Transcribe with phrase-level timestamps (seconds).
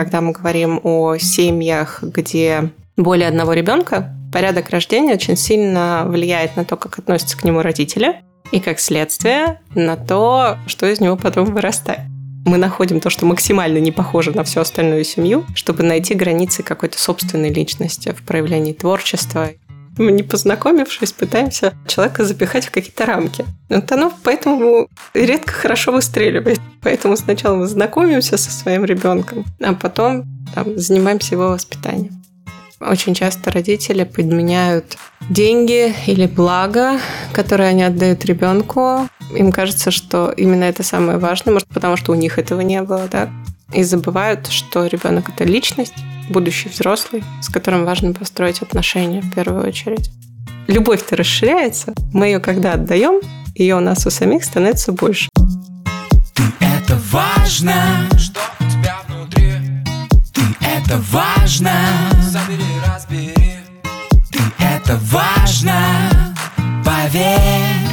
[0.00, 6.64] когда мы говорим о семьях, где более одного ребенка, порядок рождения очень сильно влияет на
[6.64, 11.52] то, как относятся к нему родители, и как следствие на то, что из него потом
[11.52, 12.00] вырастает.
[12.46, 16.98] Мы находим то, что максимально не похоже на всю остальную семью, чтобы найти границы какой-то
[16.98, 19.50] собственной личности в проявлении творчества.
[20.00, 23.44] Мы, не познакомившись, пытаемся человека запихать в какие-то рамки.
[23.68, 26.58] Вот оно поэтому редко хорошо выстреливает.
[26.80, 30.24] Поэтому сначала мы знакомимся со своим ребенком, а потом
[30.54, 32.22] там, занимаемся его воспитанием.
[32.80, 34.96] Очень часто родители подменяют
[35.28, 36.98] деньги или благо,
[37.34, 39.06] которые они отдают ребенку.
[39.36, 43.06] Им кажется, что именно это самое важное, может, потому что у них этого не было,
[43.12, 43.28] да,
[43.72, 45.94] и забывают, что ребенок это личность,
[46.28, 50.10] будущий взрослый, с которым важно построить отношения в первую очередь.
[50.66, 53.20] Любовь-то расширяется, мы ее когда отдаем,
[53.54, 55.28] ее у нас у самих становится больше.
[56.34, 59.52] Ты это важно, что у тебя внутри.
[60.32, 61.72] Ты это важно.
[62.22, 63.34] Забери, разбери.
[64.30, 66.34] Ты это важно,
[66.84, 67.90] поверь.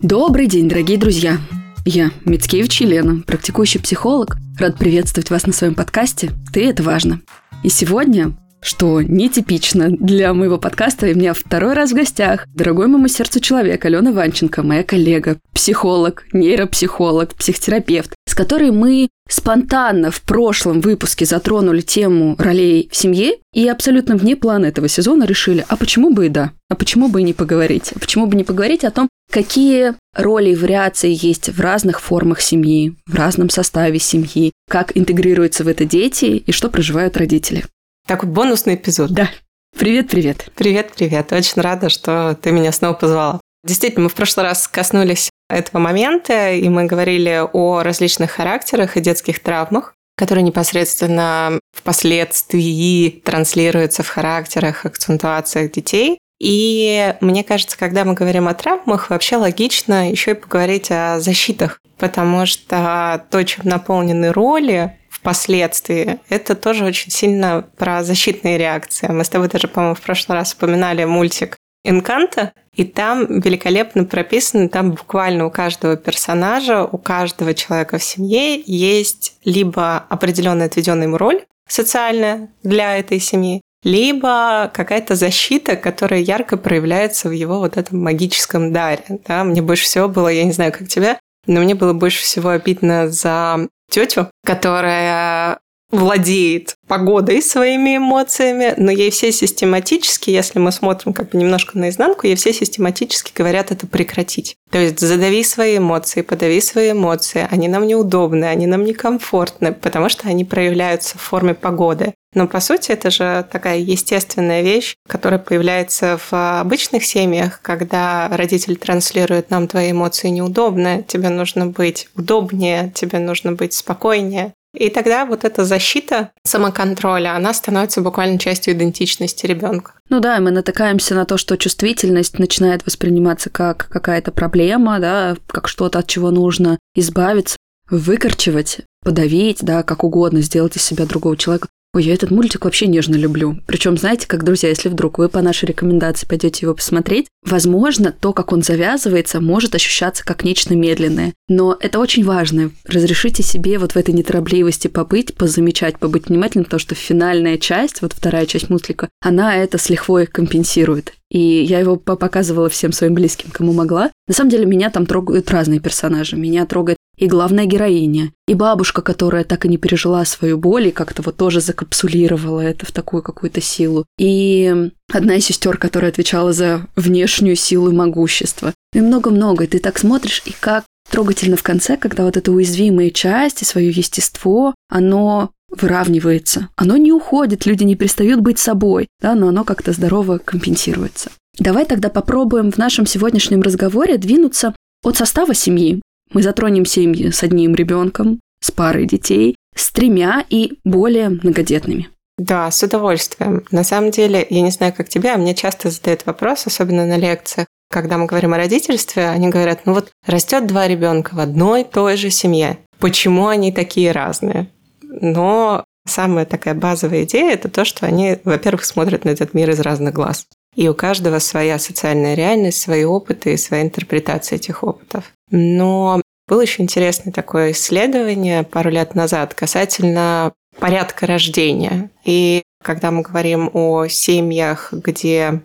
[0.00, 1.38] Добрый день, дорогие друзья!
[1.86, 7.20] Я, Мицкевич Елена, практикующий психолог, рад приветствовать вас на своем подкасте «Ты– это важно».
[7.62, 13.08] И сегодня что нетипично для моего подкаста, и меня второй раз в гостях дорогой моему
[13.08, 20.80] сердцу человек Алена Ванченко, моя коллега, психолог, нейропсихолог, психотерапевт, с которой мы спонтанно в прошлом
[20.80, 26.12] выпуске затронули тему ролей в семье и абсолютно вне плана этого сезона решили, а почему
[26.12, 28.90] бы и да, а почему бы и не поговорить, а почему бы не поговорить о
[28.90, 34.96] том, какие роли и вариации есть в разных формах семьи, в разном составе семьи, как
[34.96, 37.64] интегрируются в это дети и что проживают родители.
[38.06, 39.12] Такой бонусный эпизод.
[39.12, 39.30] Да.
[39.78, 40.50] Привет-привет.
[40.56, 41.32] Привет-привет.
[41.32, 43.40] Очень рада, что ты меня снова позвала.
[43.64, 49.00] Действительно, мы в прошлый раз коснулись этого момента, и мы говорили о различных характерах и
[49.00, 56.18] детских травмах, которые непосредственно впоследствии транслируются в характерах, акцентуациях детей.
[56.40, 61.80] И мне кажется, когда мы говорим о травмах, вообще логично еще и поговорить о защитах,
[61.98, 66.18] потому что то, чем наполнены роли, впоследствии.
[66.30, 69.06] Это тоже очень сильно про защитные реакции.
[69.08, 74.68] Мы с тобой даже, по-моему, в прошлый раз упоминали мультик Инканта, и там великолепно прописано,
[74.68, 81.16] там буквально у каждого персонажа, у каждого человека в семье есть либо определенная отведенная ему
[81.16, 88.02] роль социальная для этой семьи, либо какая-то защита, которая ярко проявляется в его вот этом
[88.02, 89.04] магическом даре.
[89.26, 89.44] Да?
[89.44, 93.08] Мне больше всего было, я не знаю, как тебя, но мне было больше всего обидно
[93.08, 95.59] за тетю, которая
[95.90, 102.26] владеет погодой своими эмоциями, но ей все систематически, если мы смотрим как бы немножко наизнанку,
[102.26, 104.56] ей все систематически говорят это прекратить.
[104.70, 110.08] То есть задави свои эмоции, подави свои эмоции, они нам неудобны, они нам некомфортны, потому
[110.08, 112.14] что они проявляются в форме погоды.
[112.32, 118.76] Но по сути это же такая естественная вещь, которая появляется в обычных семьях, когда родитель
[118.76, 124.52] транслирует нам твои эмоции неудобно, тебе нужно быть удобнее, тебе нужно быть спокойнее.
[124.72, 129.94] И тогда вот эта защита самоконтроля, она становится буквально частью идентичности ребенка.
[130.08, 135.66] Ну да, мы натыкаемся на то, что чувствительность начинает восприниматься как какая-то проблема, да, как
[135.66, 137.56] что-то, от чего нужно избавиться,
[137.90, 141.68] выкорчевать, подавить, да, как угодно, сделать из себя другого человека.
[141.92, 143.58] Ой, я этот мультик вообще нежно люблю.
[143.66, 148.32] Причем, знаете, как, друзья, если вдруг вы по нашей рекомендации пойдете его посмотреть, возможно, то,
[148.32, 151.34] как он завязывается, может ощущаться как нечто медленное.
[151.48, 152.70] Но это очень важно.
[152.86, 158.12] Разрешите себе вот в этой неторопливости побыть, позамечать, побыть внимательным, потому что финальная часть, вот
[158.12, 161.14] вторая часть мультика, она это с лихвой компенсирует.
[161.28, 164.10] И я его показывала всем своим близким, кому могла.
[164.28, 166.36] На самом деле меня там трогают разные персонажи.
[166.36, 170.90] Меня трогает и главная героиня, и бабушка, которая так и не пережила свою боль и
[170.90, 176.52] как-то вот тоже закапсулировала это в такую какую-то силу, и одна из сестер, которая отвечала
[176.52, 178.72] за внешнюю силу и могущество.
[178.94, 183.10] И много-много, и ты так смотришь, и как трогательно в конце, когда вот эта уязвимая
[183.10, 186.68] часть и свое естество, оно выравнивается.
[186.74, 191.30] Оно не уходит, люди не перестают быть собой, да, но оно как-то здорово компенсируется.
[191.58, 196.00] Давай тогда попробуем в нашем сегодняшнем разговоре двинуться от состава семьи,
[196.32, 202.08] мы затронем семьи с одним ребенком, с парой детей, с тремя и более многодетными.
[202.38, 203.64] Да, с удовольствием.
[203.70, 207.18] На самом деле, я не знаю, как тебе, а мне часто задают вопрос, особенно на
[207.18, 211.82] лекциях, когда мы говорим о родительстве, они говорят, ну вот растет два ребенка в одной
[211.82, 212.78] и той же семье.
[212.98, 214.68] Почему они такие разные?
[215.02, 219.80] Но самая такая базовая идея– это то, что они, во-первых, смотрят на этот мир из
[219.80, 220.46] разных глаз.
[220.76, 225.32] И у каждого своя социальная реальность, свои опыты и своя интерпретация этих опытов.
[225.50, 226.20] Но
[226.50, 232.10] Было еще интересное такое исследование пару лет назад касательно порядка рождения.
[232.24, 235.62] И когда мы говорим о семьях, где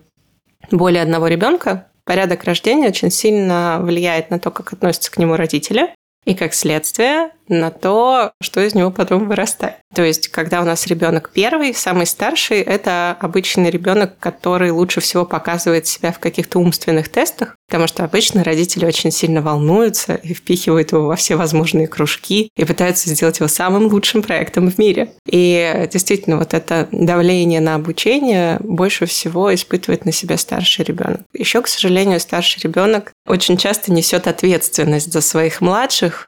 [0.70, 5.90] более одного ребенка, порядок рождения очень сильно влияет на то, как относятся к нему родители
[6.24, 9.76] и как следствие на то, что из него потом вырастает.
[9.94, 15.26] То есть, когда у нас ребенок первый, самый старший, это обычный ребенок, который лучше всего
[15.26, 20.92] показывает себя в каких-то умственных тестах, потому что обычно родители очень сильно волнуются и впихивают
[20.92, 25.12] его во все возможные кружки и пытаются сделать его самым лучшим проектом в мире.
[25.30, 31.22] И действительно, вот это давление на обучение больше всего испытывает на себя старший ребенок.
[31.34, 36.28] Еще, к сожалению, старший ребенок очень часто несет ответственность за своих младших,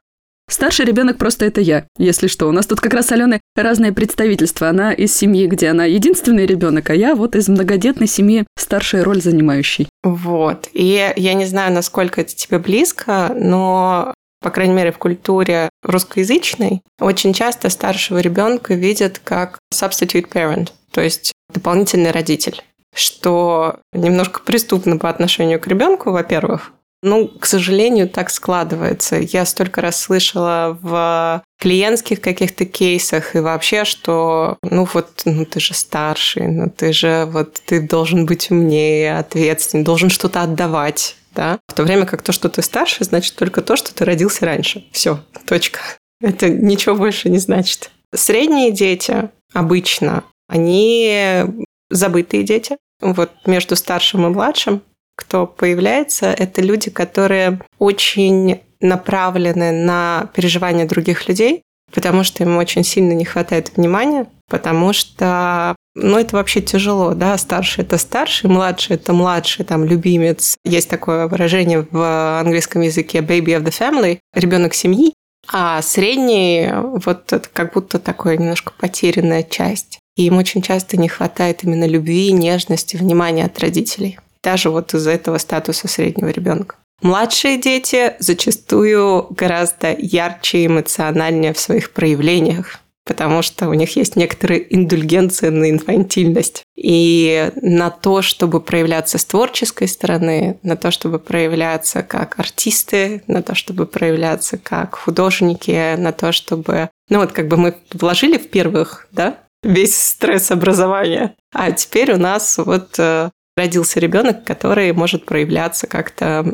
[0.49, 2.47] Старший ребенок просто это я, если что.
[2.47, 4.69] У нас тут как раз Алены разные представительства.
[4.69, 9.21] Она из семьи, где она единственный ребенок, а я вот из многодетной семьи старшая роль
[9.21, 9.89] занимающий.
[10.03, 10.69] Вот.
[10.73, 16.81] И я не знаю, насколько это тебе близко, но по крайней мере, в культуре русскоязычной,
[16.99, 22.61] очень часто старшего ребенка видят как substitute parent, то есть дополнительный родитель
[22.97, 26.71] что немножко преступно по отношению к ребенку, во-первых,
[27.03, 29.17] ну, к сожалению, так складывается.
[29.17, 35.59] Я столько раз слышала в клиентских каких-то кейсах и вообще, что ну вот, ну ты
[35.59, 41.59] же старший, ну ты же вот, ты должен быть умнее, ответственнее, должен что-то отдавать, да?
[41.67, 44.85] В то время как то, что ты старше, значит только то, что ты родился раньше.
[44.91, 45.79] Все, точка.
[46.19, 47.91] Это ничего больше не значит.
[48.13, 51.43] Средние дети обычно, они
[51.89, 52.77] забытые дети.
[52.99, 54.81] Вот между старшим и младшим
[55.17, 62.83] кто появляется, это люди, которые очень направлены на переживания других людей, потому что им очень
[62.83, 68.95] сильно не хватает внимания, потому что, ну, это вообще тяжело, да, старший– это старший, младший–
[68.97, 70.55] это младший, там, любимец.
[70.63, 75.13] Есть такое выражение в английском языке «baby of the family», ребенок семьи,
[75.51, 79.99] а средний вот это как будто такая немножко потерянная часть.
[80.15, 85.11] И им очень часто не хватает именно любви, нежности, внимания от родителей даже вот из-за
[85.11, 86.77] этого статуса среднего ребенка.
[87.01, 94.15] Младшие дети зачастую гораздо ярче и эмоциональнее в своих проявлениях, потому что у них есть
[94.15, 96.63] некоторые индульгенции на инфантильность.
[96.77, 103.43] И на то, чтобы проявляться с творческой стороны, на то, чтобы проявляться как артисты, на
[103.43, 106.89] то, чтобы проявляться как художники, на то, чтобы...
[107.09, 111.35] Ну вот как бы мы вложили в первых, да, весь стресс образования.
[111.53, 116.45] А теперь у нас вот э, родился ребенок, который может проявляться как-то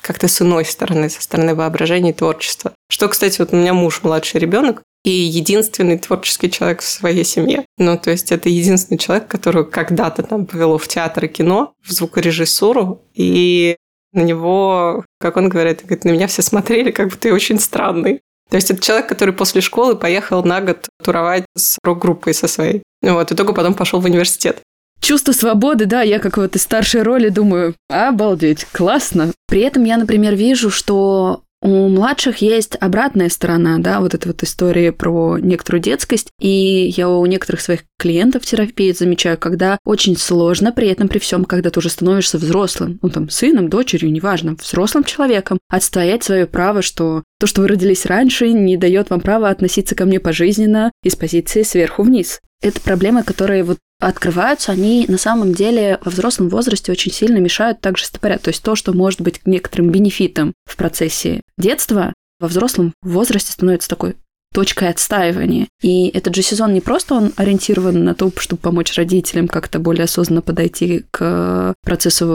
[0.00, 2.72] как с иной стороны, со стороны воображения и творчества.
[2.88, 7.64] Что, кстати, вот у меня муж младший ребенок, и единственный творческий человек в своей семье.
[7.76, 11.90] Ну, то есть это единственный человек, которого когда-то там повело в театр и кино, в
[11.90, 13.76] звукорежиссуру, и
[14.12, 18.20] на него, как он говорит, говорит, на меня все смотрели, как будто я очень странный.
[18.48, 22.82] То есть это человек, который после школы поехал на год туровать с рок-группой со своей.
[23.00, 24.62] Вот, и только потом пошел в университет
[25.02, 29.32] чувство свободы, да, я как вот из старшей роли думаю, обалдеть, классно.
[29.46, 34.42] При этом я, например, вижу, что у младших есть обратная сторона, да, вот эта вот
[34.42, 36.28] история про некоторую детскость.
[36.40, 41.44] И я у некоторых своих клиентов терапии замечаю, когда очень сложно при этом при всем,
[41.44, 46.82] когда ты уже становишься взрослым, ну там сыном, дочерью, неважно, взрослым человеком, отстоять свое право,
[46.82, 51.14] что то, что вы родились раньше, не дает вам права относиться ко мне пожизненно из
[51.14, 52.40] позиции сверху вниз.
[52.60, 53.78] Это проблемы, которые вот
[54.08, 58.42] открываются, они на самом деле во взрослом возрасте очень сильно мешают также стопорят.
[58.42, 63.88] То есть то, что может быть некоторым бенефитом в процессе детства, во взрослом возрасте становится
[63.88, 64.16] такой
[64.52, 65.68] точкой отстаивания.
[65.80, 70.04] И этот же сезон не просто он ориентирован на то, чтобы помочь родителям как-то более
[70.04, 72.26] осознанно подойти к процессу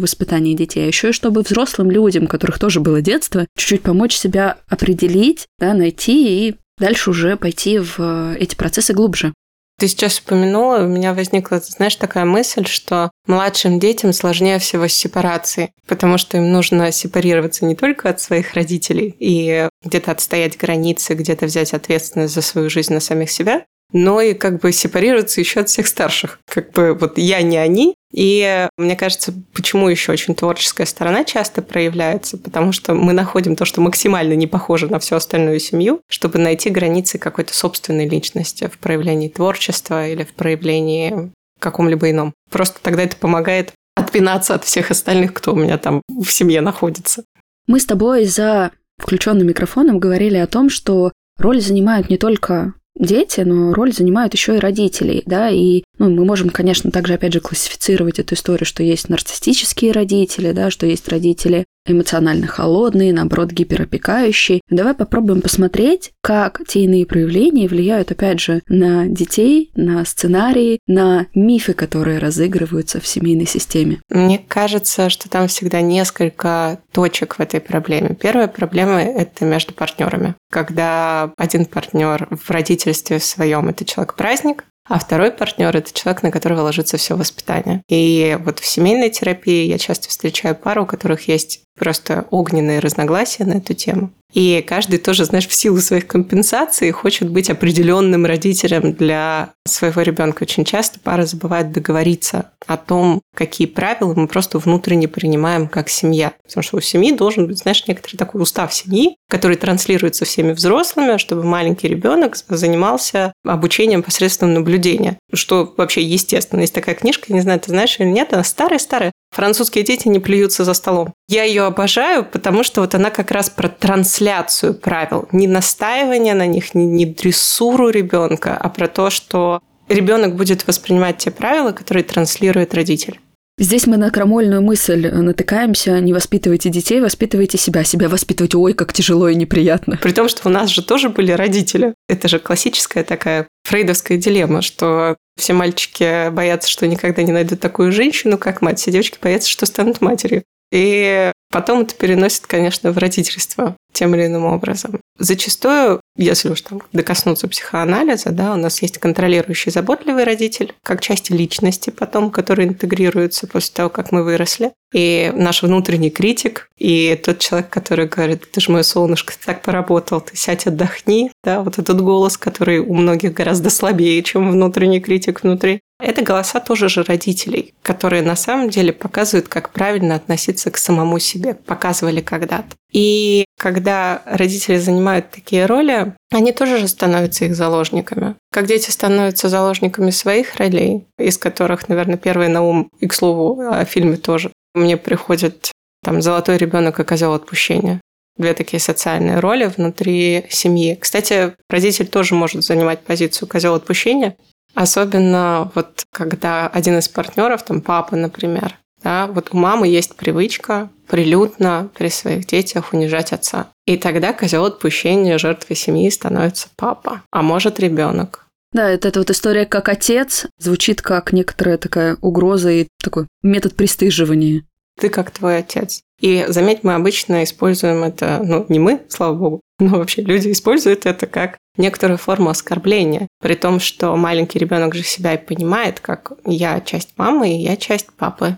[0.00, 4.14] воспитания детей, а еще и чтобы взрослым людям, у которых тоже было детство, чуть-чуть помочь
[4.14, 9.32] себя определить, да, найти и дальше уже пойти в эти процессы глубже.
[9.78, 14.92] Ты сейчас упомянула, у меня возникла, знаешь, такая мысль, что младшим детям сложнее всего с
[14.92, 21.14] сепарацией, потому что им нужно сепарироваться не только от своих родителей и где-то отстоять границы,
[21.14, 25.60] где-то взять ответственность за свою жизнь на самих себя, но и как бы сепарироваться еще
[25.60, 26.38] от всех старших.
[26.46, 31.62] Как бы вот я не они, и мне кажется, почему еще очень творческая сторона часто
[31.62, 36.38] проявляется, потому что мы находим то, что максимально не похоже на всю остальную семью, чтобы
[36.38, 42.34] найти границы какой-то собственной личности в проявлении творчества или в проявлении каком-либо ином.
[42.50, 47.24] Просто тогда это помогает отпинаться от всех остальных, кто у меня там в семье находится.
[47.66, 53.40] Мы с тобой за включенным микрофоном говорили о том, что роль занимают не только дети,
[53.40, 57.38] но роль занимают еще и родители, да, и Ну, мы можем, конечно, также, опять же,
[57.38, 64.60] классифицировать эту историю, что есть нарциссические родители, да, что есть родители эмоционально холодные, наоборот, гиперопекающие.
[64.68, 71.26] Давай попробуем посмотреть, как те иные проявления влияют, опять же, на детей, на сценарии, на
[71.34, 74.00] мифы, которые разыгрываются в семейной системе.
[74.10, 78.16] Мне кажется, что там всегда несколько точек в этой проблеме.
[78.20, 80.34] Первая проблема– это между партнерами.
[80.50, 86.62] Когда один партнер в родительстве своем– это человек-праздник, а второй партнер это человек, на которого
[86.62, 87.82] ложится все воспитание.
[87.88, 93.44] И вот в семейной терапии я часто встречаю пару, у которых есть просто огненные разногласия
[93.44, 94.10] на эту тему.
[94.32, 100.44] И каждый тоже, знаешь, в силу своих компенсаций хочет быть определенным родителем для своего ребенка.
[100.44, 106.32] Очень часто пара забывает договориться о том, какие правила мы просто внутренне принимаем как семья.
[106.46, 111.18] Потому что у семьи должен быть, знаешь, некоторый такой устав семьи, который транслируется всеми взрослыми,
[111.18, 115.18] чтобы маленький ребенок занимался обучением посредством наблюдения.
[115.32, 116.60] Что вообще естественно.
[116.60, 120.64] Есть такая книжка, не знаю, ты знаешь или нет, она старая-старая, Французские дети не плюются
[120.64, 121.14] за столом.
[121.26, 125.28] Я ее обожаю, потому что вот она как раз про трансляцию правил.
[125.32, 131.18] Не настаивание на них, не, не дрессуру ребенка, а про то, что ребенок будет воспринимать
[131.18, 133.20] те правила, которые транслирует родитель.
[133.58, 136.00] Здесь мы на крамольную мысль натыкаемся.
[136.00, 137.84] Не воспитывайте детей, воспитывайте себя.
[137.84, 139.98] Себя воспитывать, ой, как тяжело и неприятно.
[140.02, 141.94] При том, что у нас же тоже были родители.
[142.08, 147.92] Это же классическая такая фрейдовская дилемма, что все мальчики боятся, что никогда не найдут такую
[147.92, 148.80] женщину, как мать.
[148.80, 150.42] Все девочки боятся, что станут матерью.
[150.72, 155.00] И потом это переносит, конечно, в родительство тем или иным образом.
[155.18, 161.30] Зачастую, если уж там докоснуться психоанализа, да, у нас есть контролирующий заботливый родитель, как часть
[161.30, 164.72] личности потом, который интегрируется после того, как мы выросли.
[164.92, 169.62] И наш внутренний критик, и тот человек, который говорит, ты же мое солнышко, ты так
[169.62, 175.00] поработал, ты сядь, отдохни, да, вот этот голос, который у многих гораздо слабее, чем внутренний
[175.00, 175.80] критик внутри.
[175.98, 181.20] Это голоса тоже же родителей, которые на самом деле показывают, как правильно относиться к самому
[181.20, 182.74] себе, показывали когда-то.
[182.92, 188.34] И когда родители занимают такие роли, они тоже же становятся их заложниками.
[188.50, 193.60] Как дети становятся заложниками своих ролей, из которых, наверное, первый на ум, и, к слову,
[193.60, 194.50] о фильме тоже.
[194.74, 195.70] Мне приходит
[196.02, 198.00] там «Золотой ребенок» и «Козел отпущения».
[198.36, 200.96] Две такие социальные роли внутри семьи.
[201.00, 204.36] Кстати, родитель тоже может занимать позицию козел отпущения,
[204.74, 210.90] Особенно вот когда один из партнеров, там папа, например, да, вот у мамы есть привычка
[211.08, 213.68] прилюдно при своих детях унижать отца.
[213.86, 218.46] И тогда козел отпущения жертвой семьи становится папа, а может ребенок.
[218.72, 223.74] Да, это эта вот история как отец звучит как некоторая такая угроза и такой метод
[223.74, 224.64] пристыживания.
[224.98, 226.02] Ты как твой отец.
[226.20, 231.06] И заметь, мы обычно используем это, ну, не мы, слава богу, но вообще люди используют
[231.06, 236.32] это как некоторую форму оскорбления, при том, что маленький ребенок же себя и понимает, как
[236.44, 238.56] я часть мамы и я часть папы.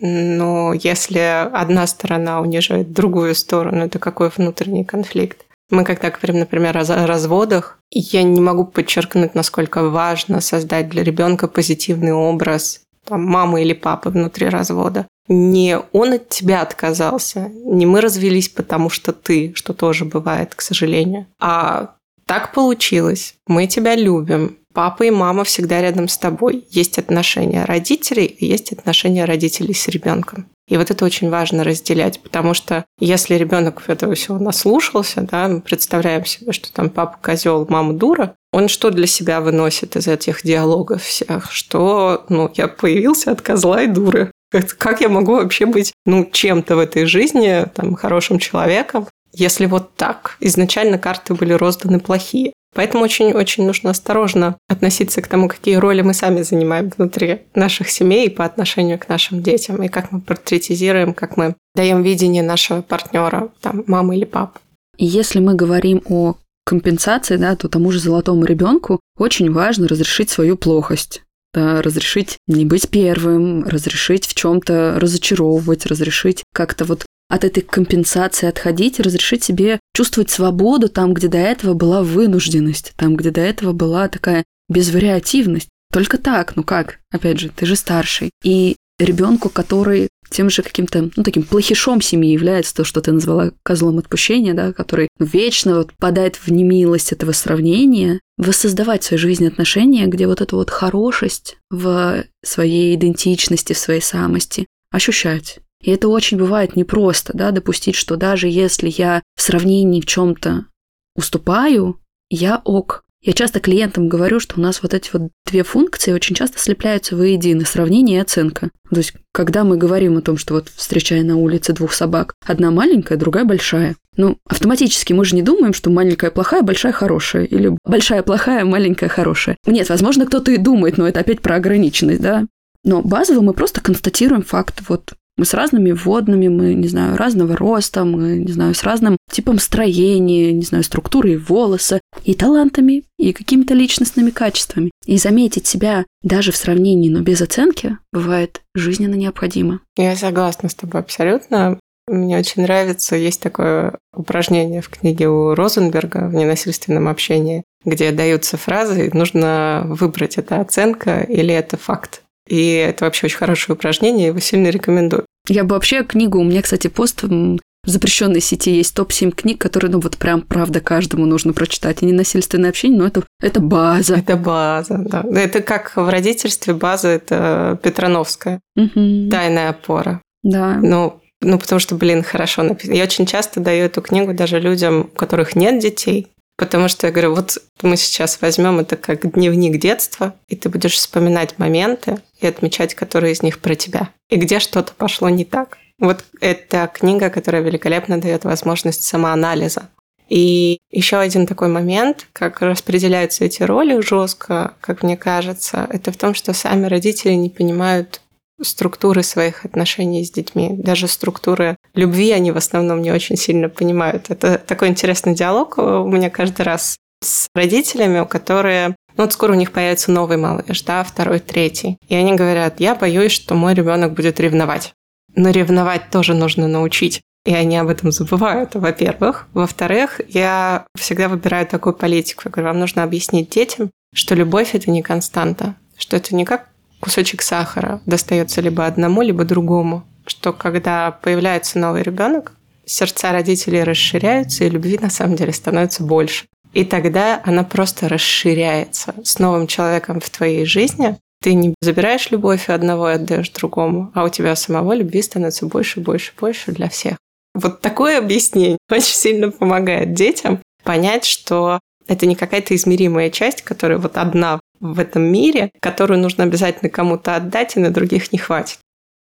[0.00, 5.44] Но если одна сторона унижает другую сторону, это какой внутренний конфликт?
[5.70, 11.48] Мы когда говорим, например, о разводах, я не могу подчеркнуть, насколько важно создать для ребенка
[11.48, 15.06] позитивный образ там, мамы или папы внутри развода.
[15.28, 20.60] Не он от тебя отказался, не мы развелись, потому что ты, что тоже бывает, к
[20.60, 21.94] сожалению, а
[22.26, 26.66] так получилось, мы тебя любим, папа и мама всегда рядом с тобой.
[26.70, 30.46] Есть отношения родителей, и есть отношения родителей с ребенком.
[30.68, 35.60] И вот это очень важно разделять, потому что если ребенок этого всего наслушался, да, мы
[35.60, 40.42] представляем себе, что там папа козел, мама дура, он что для себя выносит из этих
[40.44, 41.50] диалогов всех?
[41.50, 44.30] Что, ну, я появился от козла и дуры.
[44.78, 49.94] Как я могу вообще быть, ну, чем-то в этой жизни, там, хорошим человеком, если вот
[49.96, 50.36] так?
[50.40, 52.52] Изначально карты были розданы плохие.
[52.74, 58.30] Поэтому очень-очень нужно осторожно относиться к тому, какие роли мы сами занимаем внутри наших семей
[58.30, 63.50] по отношению к нашим детям, и как мы портретизируем, как мы даем видение нашего партнера,
[63.60, 64.58] там, мамы или папы.
[64.96, 70.30] И если мы говорим о компенсации, да, то тому же золотому ребенку очень важно разрешить
[70.30, 71.22] свою плохость.
[71.54, 78.46] Да, разрешить не быть первым, разрешить в чем-то разочаровывать, разрешить как-то вот от этой компенсации
[78.46, 83.72] отходить разрешить себе чувствовать свободу там, где до этого была вынужденность, там, где до этого
[83.72, 85.70] была такая безвариативность.
[85.90, 86.98] Только так, ну как?
[87.10, 88.32] Опять же, ты же старший.
[88.44, 93.52] И ребенку, который тем же каким-то, ну, таким плохишом семьи является то, что ты назвала
[93.62, 99.46] козлом отпущения, да, который вечно вот падает в немилость этого сравнения, воссоздавать в своей жизни
[99.46, 105.60] отношения, где вот эту вот хорошесть в своей идентичности, в своей самости ощущать.
[105.82, 110.66] И это очень бывает непросто, да, допустить, что даже если я в сравнении в чем-то
[111.14, 113.04] уступаю, я ок.
[113.24, 117.14] Я часто клиентам говорю, что у нас вот эти вот две функции очень часто слепляются
[117.14, 118.70] воедино– сравнение и оценка.
[118.90, 122.72] То есть, когда мы говорим о том, что вот встречая на улице двух собак, одна
[122.72, 127.76] маленькая, другая большая, ну, автоматически мы же не думаем, что маленькая плохая, большая хорошая, или
[127.84, 129.56] большая плохая, маленькая хорошая.
[129.66, 132.46] Нет, возможно, кто-то и думает, но это опять про ограниченность, да?
[132.82, 134.82] Но базово мы просто констатируем факт.
[134.88, 139.16] Вот мы с разными водными, мы, не знаю, разного роста, мы, не знаю, с разным
[139.30, 144.90] типом строения, не знаю, структурой волоса, и талантами, и какими-то личностными качествами.
[145.06, 149.80] И заметить себя даже в сравнении, но без оценки, бывает жизненно необходимо.
[149.96, 151.78] Я согласна с тобой абсолютно.
[152.08, 158.56] Мне очень нравится, есть такое упражнение в книге у Розенберга в ненасильственном общении, где даются
[158.56, 162.22] фразы, нужно выбрать, это оценка или это факт.
[162.52, 165.24] И это вообще очень хорошее упражнение, его сильно рекомендую.
[165.48, 169.90] Я бы вообще книгу, у меня, кстати, пост в запрещенной сети есть топ-7 книг, которые,
[169.90, 172.02] ну вот прям, правда, каждому нужно прочитать.
[172.02, 174.16] И ненасильственное общение, но это, это база.
[174.16, 175.24] Это база, да.
[175.32, 178.60] Это как в родительстве база, это Петрановская.
[178.76, 179.30] Угу.
[179.30, 180.20] Тайная опора.
[180.42, 180.76] Да.
[180.82, 182.94] Ну, ну, потому что, блин, хорошо написано.
[182.94, 187.12] Я очень часто даю эту книгу даже людям, у которых нет детей, Потому что я
[187.12, 192.46] говорю, вот мы сейчас возьмем это как дневник детства, и ты будешь вспоминать моменты и
[192.46, 194.10] отмечать, которые из них про тебя.
[194.28, 195.78] И где что-то пошло не так.
[195.98, 199.88] Вот это книга, которая великолепно дает возможность самоанализа.
[200.28, 206.16] И еще один такой момент, как распределяются эти роли жестко, как мне кажется, это в
[206.16, 208.21] том, что сами родители не понимают
[208.62, 210.70] структуры своих отношений с детьми.
[210.72, 214.30] Даже структуры любви они в основном не очень сильно понимают.
[214.30, 219.52] Это такой интересный диалог у меня каждый раз с родителями, у которые ну вот скоро
[219.52, 221.98] у них появится новый малыш, да, второй, третий.
[222.08, 224.94] И они говорят, я боюсь, что мой ребенок будет ревновать.
[225.34, 227.20] Но ревновать тоже нужно научить.
[227.44, 229.48] И они об этом забывают, во-первых.
[229.52, 232.42] Во-вторых, я всегда выбираю такую политику.
[232.46, 236.68] Я говорю, вам нужно объяснить детям, что любовь– это не константа, что это не как
[237.02, 240.04] кусочек сахара достается либо одному, либо другому.
[240.24, 242.52] Что когда появляется новый ребенок,
[242.86, 246.46] сердца родителей расширяются, и любви на самом деле становится больше.
[246.72, 251.18] И тогда она просто расширяется с новым человеком в твоей жизни.
[251.42, 255.66] Ты не забираешь любовь у одного и отдаешь другому, а у тебя самого любви становится
[255.66, 257.16] больше, больше, больше для всех.
[257.54, 263.98] Вот такое объяснение очень сильно помогает детям понять, что это не какая-то измеримая часть, которая
[263.98, 268.78] вот одна в этом мире, которую нужно обязательно кому-то отдать, и на других не хватит.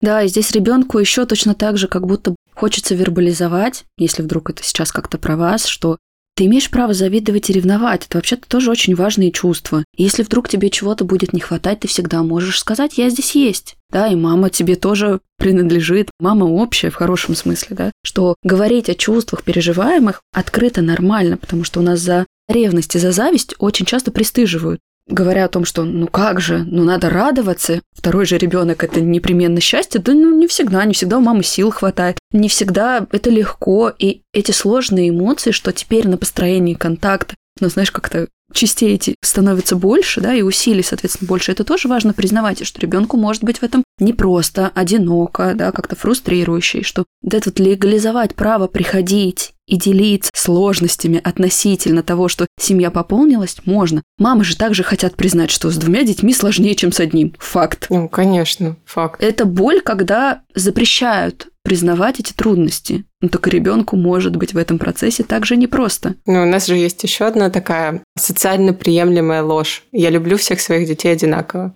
[0.00, 4.62] Да, и здесь ребенку еще точно так же, как будто хочется вербализовать, если вдруг это
[4.62, 5.98] сейчас как-то про вас, что
[6.36, 8.06] ты имеешь право завидовать и ревновать.
[8.06, 9.82] Это вообще-то тоже очень важные чувства.
[9.96, 13.74] И если вдруг тебе чего-то будет не хватать, ты всегда можешь сказать «я здесь есть».
[13.90, 16.10] Да, и мама тебе тоже принадлежит.
[16.20, 17.92] Мама общая в хорошем смысле, да.
[18.04, 23.10] Что говорить о чувствах переживаемых открыто нормально, потому что у нас за ревность и за
[23.10, 28.26] зависть очень часто пристыживают говоря о том, что ну как же, ну надо радоваться, второй
[28.26, 32.18] же ребенок это непременно счастье, да ну не всегда, не всегда у мамы сил хватает,
[32.32, 37.90] не всегда это легко, и эти сложные эмоции, что теперь на построении контакта, ну знаешь,
[37.90, 41.52] как-то частей эти становится больше, да, и усилий, соответственно, больше.
[41.52, 46.82] Это тоже важно признавать, что ребенку может быть в этом непросто, одиноко, да, как-то фрустрирующе,
[46.82, 53.58] что вот это вот легализовать право приходить и делиться сложностями относительно того, что семья пополнилась,
[53.66, 54.02] можно.
[54.18, 57.34] Мамы же также хотят признать, что с двумя детьми сложнее, чем с одним.
[57.38, 57.86] Факт.
[57.90, 59.22] Ну, конечно, факт.
[59.22, 63.04] Это боль, когда запрещают признавать эти трудности.
[63.20, 66.14] Ну, только ребенку может быть в этом процессе также непросто.
[66.24, 69.82] Ну, у нас же есть еще одна такая социально приемлемая ложь.
[69.92, 71.74] Я люблю всех своих детей одинаково.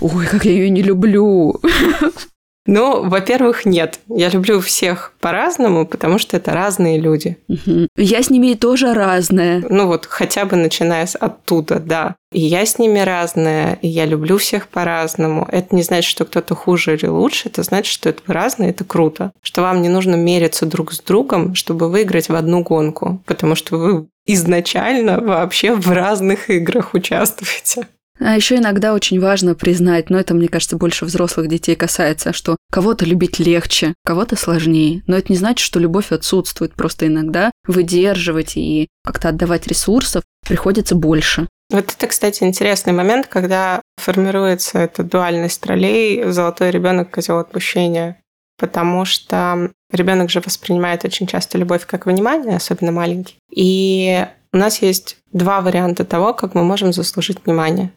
[0.00, 1.60] Ой, как я ее не люблю.
[2.66, 3.98] Ну, во-первых, нет.
[4.08, 7.38] Я люблю всех по-разному, потому что это разные люди.
[7.48, 7.88] Угу.
[7.96, 9.64] Я с ними тоже разная.
[9.68, 12.16] Ну вот, хотя бы начиная с оттуда, да.
[12.30, 15.46] И я с ними разная, и я люблю всех по-разному.
[15.50, 18.84] Это не значит, что кто-то хуже или лучше, это значит, что это вы разные, это
[18.84, 19.32] круто.
[19.42, 23.76] Что вам не нужно мериться друг с другом, чтобы выиграть в одну гонку, потому что
[23.76, 27.88] вы изначально вообще в разных играх участвуете.
[28.20, 32.56] А еще иногда очень важно признать, но это, мне кажется, больше взрослых детей касается, что
[32.70, 35.02] кого-то любить легче, кого-то сложнее.
[35.06, 36.74] Но это не значит, что любовь отсутствует.
[36.74, 41.48] Просто иногда выдерживать и как-то отдавать ресурсов приходится больше.
[41.70, 48.18] Вот это, кстати, интересный момент, когда формируется эта дуальность ролей «золотой ребенок, козел отпущения».
[48.58, 53.36] Потому что ребенок же воспринимает очень часто любовь как внимание, особенно маленький.
[53.50, 57.90] И у нас есть два варианта того, как мы можем заслужить внимание.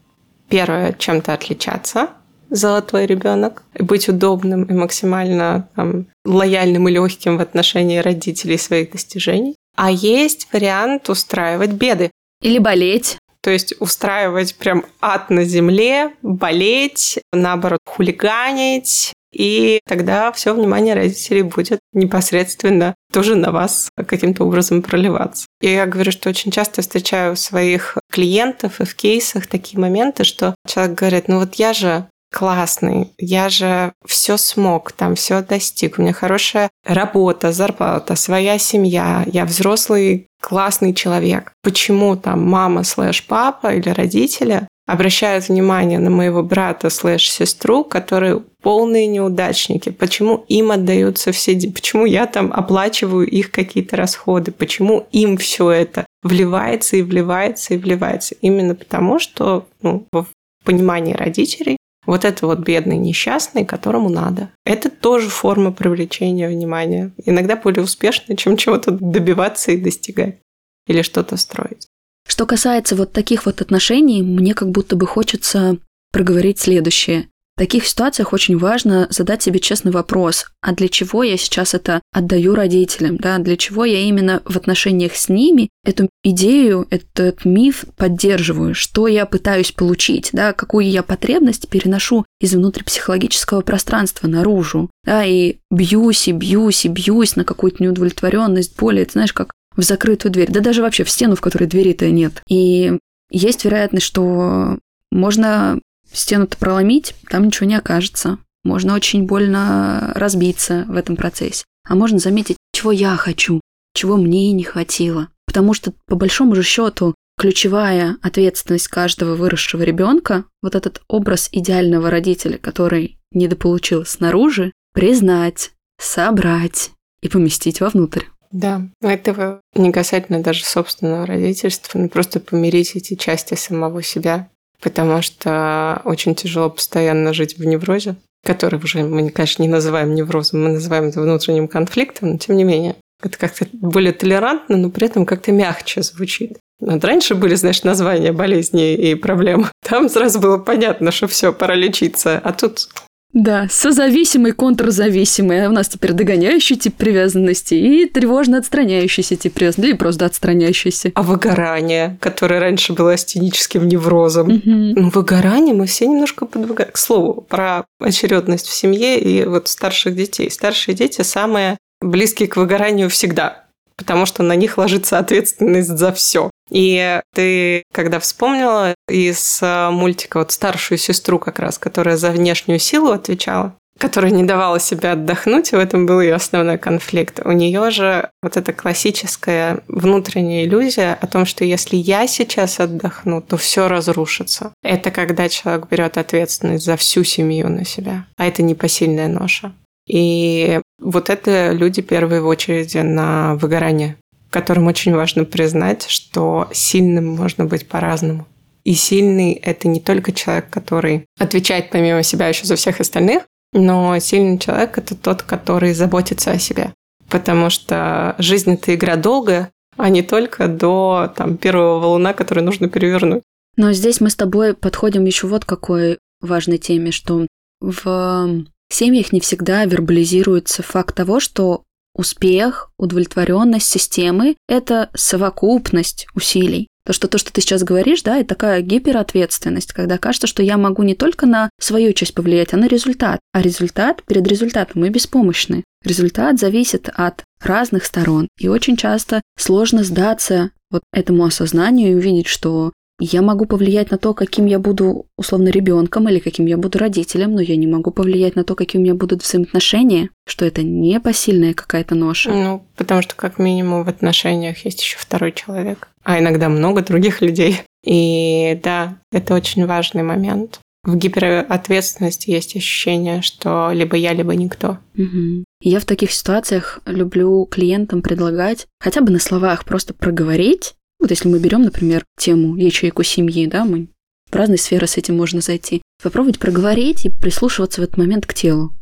[0.49, 2.09] Первое, чем-то отличаться,
[2.49, 9.55] золотой ребенок, быть удобным и максимально там, лояльным и легким в отношении родителей своих достижений.
[9.75, 12.11] А есть вариант устраивать беды.
[12.41, 13.17] Или болеть.
[13.41, 21.41] То есть устраивать прям ад на земле, болеть, наоборот, хулиганить, и тогда все внимание родителей
[21.41, 25.45] будет непосредственно тоже на вас каким-то образом проливаться.
[25.61, 30.23] И я говорю, что очень часто встречаю у своих клиентов и в кейсах такие моменты,
[30.23, 35.97] что человек говорит, ну вот я же классный, я же все смог, там все достиг,
[35.97, 41.51] у меня хорошая работа, зарплата, своя семья, я взрослый классный человек.
[41.61, 48.43] Почему там мама слэш папа или родители обращают внимание на моего брата слэш сестру, которые
[48.65, 55.37] полные неудачники, почему им отдаются все, почему я там оплачиваю их какие-то расходы, почему им
[55.37, 58.33] все это вливается и вливается и вливается.
[58.41, 60.25] Именно потому, что ну, в
[60.63, 64.49] понимании родителей вот это вот бедный несчастный, которому надо.
[64.65, 67.11] Это тоже форма привлечения внимания.
[67.23, 70.39] Иногда более успешная, чем чего-то добиваться и достигать.
[70.87, 71.85] Или что-то строить.
[72.27, 75.77] Что касается вот таких вот отношений, мне как будто бы хочется
[76.11, 77.27] проговорить следующее.
[77.55, 82.01] В таких ситуациях очень важно задать себе честный вопрос, а для чего я сейчас это
[82.11, 87.85] отдаю родителям, да, для чего я именно в отношениях с ними эту идею, этот миф
[87.95, 95.23] поддерживаю, что я пытаюсь получить, да, какую я потребность переношу из внутрипсихологического пространства наружу, да,
[95.23, 100.33] и бьюсь, и бьюсь, и бьюсь на какую-то неудовлетворенность, боль, это знаешь, как в закрытую
[100.33, 102.41] дверь, да даже вообще в стену, в которой двери-то нет.
[102.49, 102.97] И
[103.31, 104.77] есть вероятность, что
[105.09, 105.79] можно
[106.11, 108.37] стену-то проломить, там ничего не окажется.
[108.63, 111.65] Можно очень больно разбиться в этом процессе.
[111.87, 113.61] А можно заметить, чего я хочу,
[113.93, 115.29] чего мне не хватило.
[115.45, 122.09] Потому что, по большому же счету, ключевая ответственность каждого выросшего ребенка, вот этот образ идеального
[122.09, 126.91] родителя, который недополучил снаружи, признать, собрать
[127.21, 128.23] и поместить вовнутрь.
[128.51, 134.49] Да, этого не касательно даже собственного родительства, но просто помирить эти части самого себя,
[134.85, 140.63] потому что очень тяжело постоянно жить в неврозе, который уже мы, конечно, не называем неврозом,
[140.63, 142.95] мы называем это внутренним конфликтом, но тем не менее.
[143.23, 146.59] Это как-то более толерантно, но при этом как-то мягче звучит.
[146.79, 149.65] Вот раньше были, знаешь, названия болезней и проблем.
[149.81, 152.39] Там сразу было понятно, что все, пора лечиться.
[152.43, 152.89] А тут
[153.35, 155.67] да, созависимый, контрзависимый.
[155.67, 161.11] У нас теперь догоняющий тип привязанности и тревожно отстраняющийся тип привязанности, или просто отстраняющийся.
[161.15, 164.47] А выгорание, которое раньше было астеническим неврозом.
[164.47, 164.61] Угу.
[164.65, 166.93] Ну, выгорание мы все немножко подвыгораем.
[166.93, 170.49] К слову, про очередность в семье и вот старших детей.
[170.49, 173.65] Старшие дети самые близкие к выгоранию всегда,
[173.97, 176.51] потому что на них ложится ответственность за все.
[176.71, 182.79] И ты, когда вспомнила из э, мультика вот старшую сестру как раз, которая за внешнюю
[182.79, 187.39] силу отвечала, которая не давала себе отдохнуть, и в этом был ее основной конфликт.
[187.45, 193.41] У нее же вот эта классическая внутренняя иллюзия о том, что если я сейчас отдохну,
[193.41, 194.73] то все разрушится.
[194.83, 199.71] Это когда человек берет ответственность за всю семью на себя, а это непосильная ноша.
[200.07, 204.17] И вот это люди в очереди на выгорание
[204.55, 208.47] котором очень важно признать, что сильным можно быть по-разному.
[208.85, 214.17] И сильный– это не только человек, который отвечает помимо себя еще за всех остальных, но
[214.19, 216.93] сильный человек– это тот, который заботится о себе.
[217.29, 222.87] Потому что жизнь– это игра долгая, а не только до там, первого валуна, который нужно
[222.87, 223.43] перевернуть.
[223.75, 227.45] Но здесь мы с тобой подходим еще вот к какой важной теме, что
[227.81, 231.83] в семьях не всегда вербализируется факт того, что
[232.15, 236.87] Успех, удовлетворенность системы– это совокупность усилий.
[237.05, 240.77] То, что то, что ты сейчас говоришь, да, это такая гиперответственность, когда кажется, что я
[240.77, 243.39] могу не только на свою часть повлиять, а на результат.
[243.53, 245.83] А результат перед результатом мы беспомощны.
[246.03, 248.47] Результат зависит от разных сторон.
[248.57, 254.17] И очень часто сложно сдаться вот этому осознанию и увидеть, что я могу повлиять на
[254.17, 258.11] то, каким я буду условно ребенком или каким я буду родителем, но я не могу
[258.11, 262.51] повлиять на то, какие у меня будут взаимоотношения, что это не посильная какая-то ноша.
[262.51, 267.41] Ну, потому что как минимум в отношениях есть еще второй человек, а иногда много других
[267.41, 267.81] людей.
[268.03, 270.79] И да, это очень важный момент.
[271.03, 274.97] В гиперответственности есть ощущение, что либо я, либо никто.
[275.15, 275.63] Угу.
[275.81, 280.95] Я в таких ситуациях люблю клиентам предлагать хотя бы на словах просто проговорить
[281.25, 284.09] вот если мы берем, например, тему ячейку семьи, да, мы
[284.51, 286.03] в разные сферы с этим можно зайти.
[286.21, 288.93] Попробовать проговорить и прислушиваться в этот момент к телу.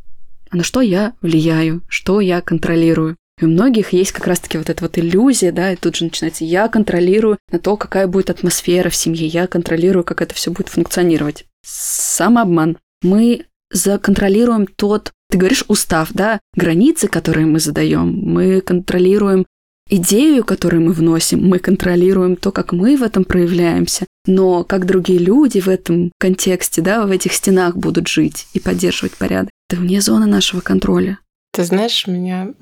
[0.48, 3.16] А на что я влияю, что я контролирую.
[3.38, 6.46] И у многих есть как раз-таки вот эта вот иллюзия, да, и тут же начинается
[6.46, 10.70] «я контролирую на то, какая будет атмосфера в семье, я контролирую, как это все будет
[10.70, 11.44] функционировать».
[11.62, 12.78] Самообман.
[13.02, 19.44] Мы законтролируем тот, ты говоришь, устав, да, границы, которые мы задаем, мы контролируем
[19.88, 25.18] идею, которую мы вносим, мы контролируем то, как мы в этом проявляемся, но как другие
[25.18, 30.00] люди в этом контексте, да, в этих стенах будут жить и поддерживать порядок, это вне
[30.00, 31.18] зоны нашего контроля.
[31.52, 32.54] Ты знаешь, меня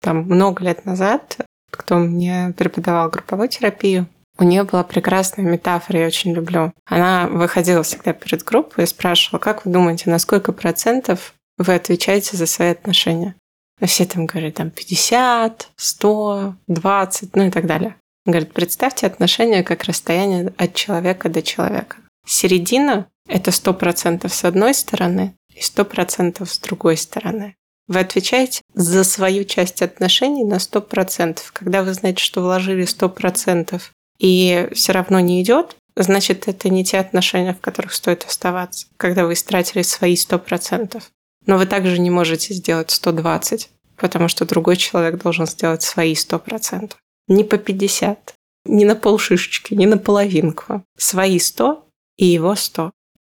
[0.00, 1.38] там много лет назад,
[1.70, 4.08] кто мне преподавал групповую терапию,
[4.38, 6.72] у нее была прекрасная метафора, я очень люблю.
[6.86, 12.36] Она выходила всегда перед группой и спрашивала, как вы думаете, на сколько процентов вы отвечаете
[12.36, 13.34] за свои отношения?
[13.82, 17.96] А все там говорят, там 50, 100, 20, ну и так далее.
[18.24, 21.96] Говорит, представьте отношения как расстояние от человека до человека.
[22.24, 27.56] Середина– это 100% с одной стороны и 100% с другой стороны.
[27.88, 31.40] Вы отвечаете за свою часть отношений на 100%.
[31.52, 33.82] Когда вы знаете, что вложили 100%
[34.20, 39.26] и все равно не идет, значит, это не те отношения, в которых стоит оставаться, когда
[39.26, 41.02] вы истратили свои 100%.
[41.46, 46.92] Но вы также не можете сделать 120, потому что другой человек должен сделать свои 100%.
[47.28, 48.34] Не по 50,
[48.66, 50.84] не на полшишечки, не на половинку.
[50.96, 52.90] Свои 100 и его 100.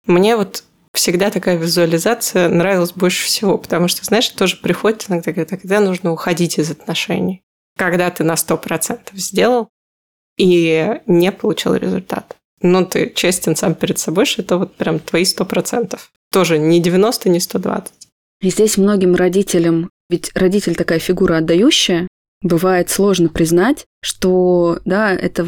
[0.06, 5.80] Мне вот всегда такая визуализация нравилась больше всего, потому что, знаешь, тоже приходит иногда, когда
[5.80, 7.42] нужно уходить из отношений.
[7.76, 9.68] Когда ты на 100% сделал
[10.38, 12.36] и не получил результат.
[12.62, 15.98] Но ты честен сам перед собой, что это вот прям твои 100%.
[16.32, 17.92] Тоже не 90, не 120.
[18.42, 22.08] И здесь многим родителям, ведь родитель такая фигура отдающая,
[22.42, 25.46] бывает сложно признать, что, да, это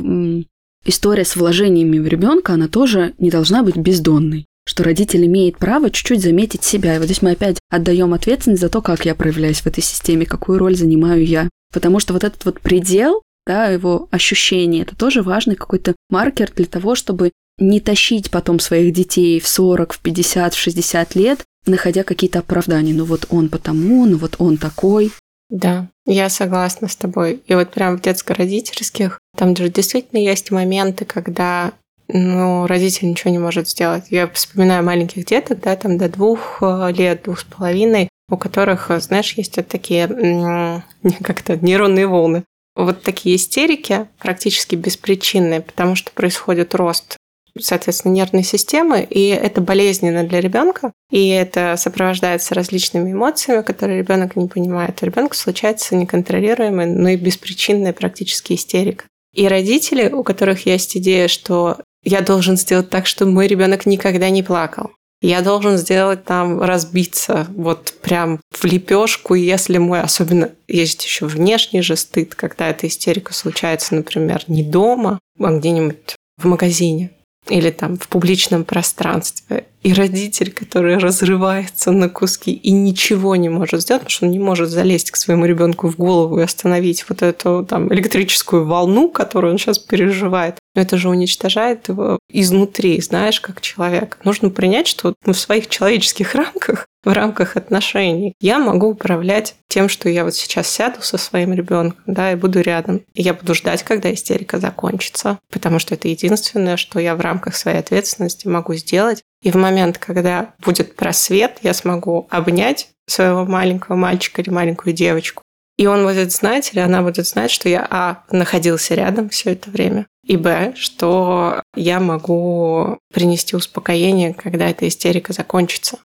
[0.84, 5.90] история с вложениями в ребенка, она тоже не должна быть бездонной что родитель имеет право
[5.90, 6.94] чуть-чуть заметить себя.
[6.94, 10.26] И вот здесь мы опять отдаем ответственность за то, как я проявляюсь в этой системе,
[10.26, 11.48] какую роль занимаю я.
[11.72, 16.66] Потому что вот этот вот предел, да, его ощущение, это тоже важный какой-то маркер для
[16.66, 22.04] того, чтобы не тащить потом своих детей в 40, в 50, в 60 лет, находя
[22.04, 22.92] какие-то оправдания.
[22.92, 25.12] Ну вот он потому, ну вот он такой.
[25.48, 27.40] Да, я согласна с тобой.
[27.46, 31.72] И вот прям в детско-родительских, там же действительно есть моменты, когда
[32.06, 34.04] ну, родитель ничего не может сделать.
[34.10, 38.90] Я вспоминаю маленьких деток, да, там до двух э, лет, двух с половиной, у которых,
[38.90, 40.06] э, знаешь, есть вот такие
[41.22, 42.44] как-то нейронные волны.
[42.78, 47.16] Вот такие истерики практически беспричинные, потому что происходит рост
[47.60, 54.36] соответственно, нервной системы, и это болезненно для ребенка, и это сопровождается различными эмоциями, которые ребенок
[54.36, 55.02] не понимает.
[55.02, 59.06] У ребенка случается неконтролируемая, но и беспричинная практически истерика.
[59.34, 64.30] И родители, у которых есть идея, что я должен сделать так, чтобы мой ребенок никогда
[64.30, 64.92] не плакал.
[65.20, 71.82] Я должен сделать там разбиться вот прям в лепешку, если мой, особенно есть еще внешний
[71.82, 77.10] же стыд, когда эта истерика случается, например, не дома, а где-нибудь в магазине
[77.48, 83.80] или там в публичном пространстве, и родитель, который разрывается на куски и ничего не может
[83.80, 87.22] сделать, потому что он не может залезть к своему ребенку в голову и остановить вот
[87.22, 90.57] эту там электрическую волну, которую он сейчас переживает.
[90.78, 94.16] Но это же уничтожает его изнутри, знаешь, как человек.
[94.22, 98.34] Нужно принять, что в своих человеческих рамках в рамках отношений.
[98.40, 102.60] Я могу управлять тем, что я вот сейчас сяду со своим ребенком, да, и буду
[102.60, 103.00] рядом.
[103.14, 107.56] И я буду ждать, когда истерика закончится, потому что это единственное, что я в рамках
[107.56, 109.22] своей ответственности могу сделать.
[109.42, 115.42] И в момент, когда будет просвет, я смогу обнять своего маленького мальчика или маленькую девочку.
[115.78, 119.70] И он будет знать, или она будет знать, что я, а, находился рядом все это
[119.70, 125.98] время, и, б, что я могу принести успокоение, когда эта истерика закончится.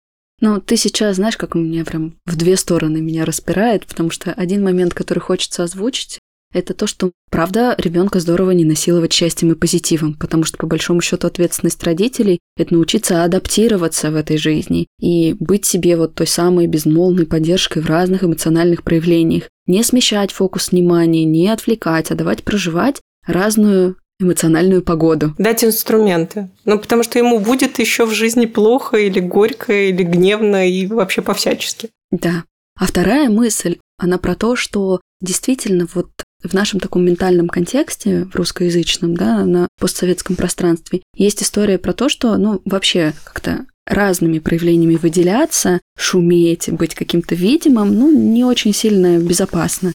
[0.43, 4.33] Ну, ты сейчас знаешь, как у меня прям в две стороны меня распирает, потому что
[4.33, 6.19] один момент, который хочется озвучить,
[6.53, 11.01] это то, что, правда, ребенка здорово не насиловать счастьем и позитивом, потому что, по большому
[11.01, 16.67] счету, ответственность родителей– это научиться адаптироваться в этой жизни и быть себе вот той самой
[16.67, 19.49] безмолвной поддержкой в разных эмоциональных проявлениях.
[19.67, 25.35] Не смещать фокус внимания, не отвлекать, а давать проживать разную эмоциональную погоду.
[25.38, 26.51] Дать инструменты.
[26.65, 31.23] Ну, потому что ему будет еще в жизни плохо или горько, или гневно, и вообще
[31.23, 31.91] по-всячески.
[32.11, 32.45] Да.
[32.79, 36.11] А вторая мысль, она про то, что действительно вот
[36.43, 42.09] в нашем таком ментальном контексте, в русскоязычном, да, на постсоветском пространстве, есть история про то,
[42.09, 49.19] что, ну, вообще как-то разными проявлениями выделяться, шуметь, быть каким-то видимым, ну, не очень сильно
[49.19, 49.93] безопасно.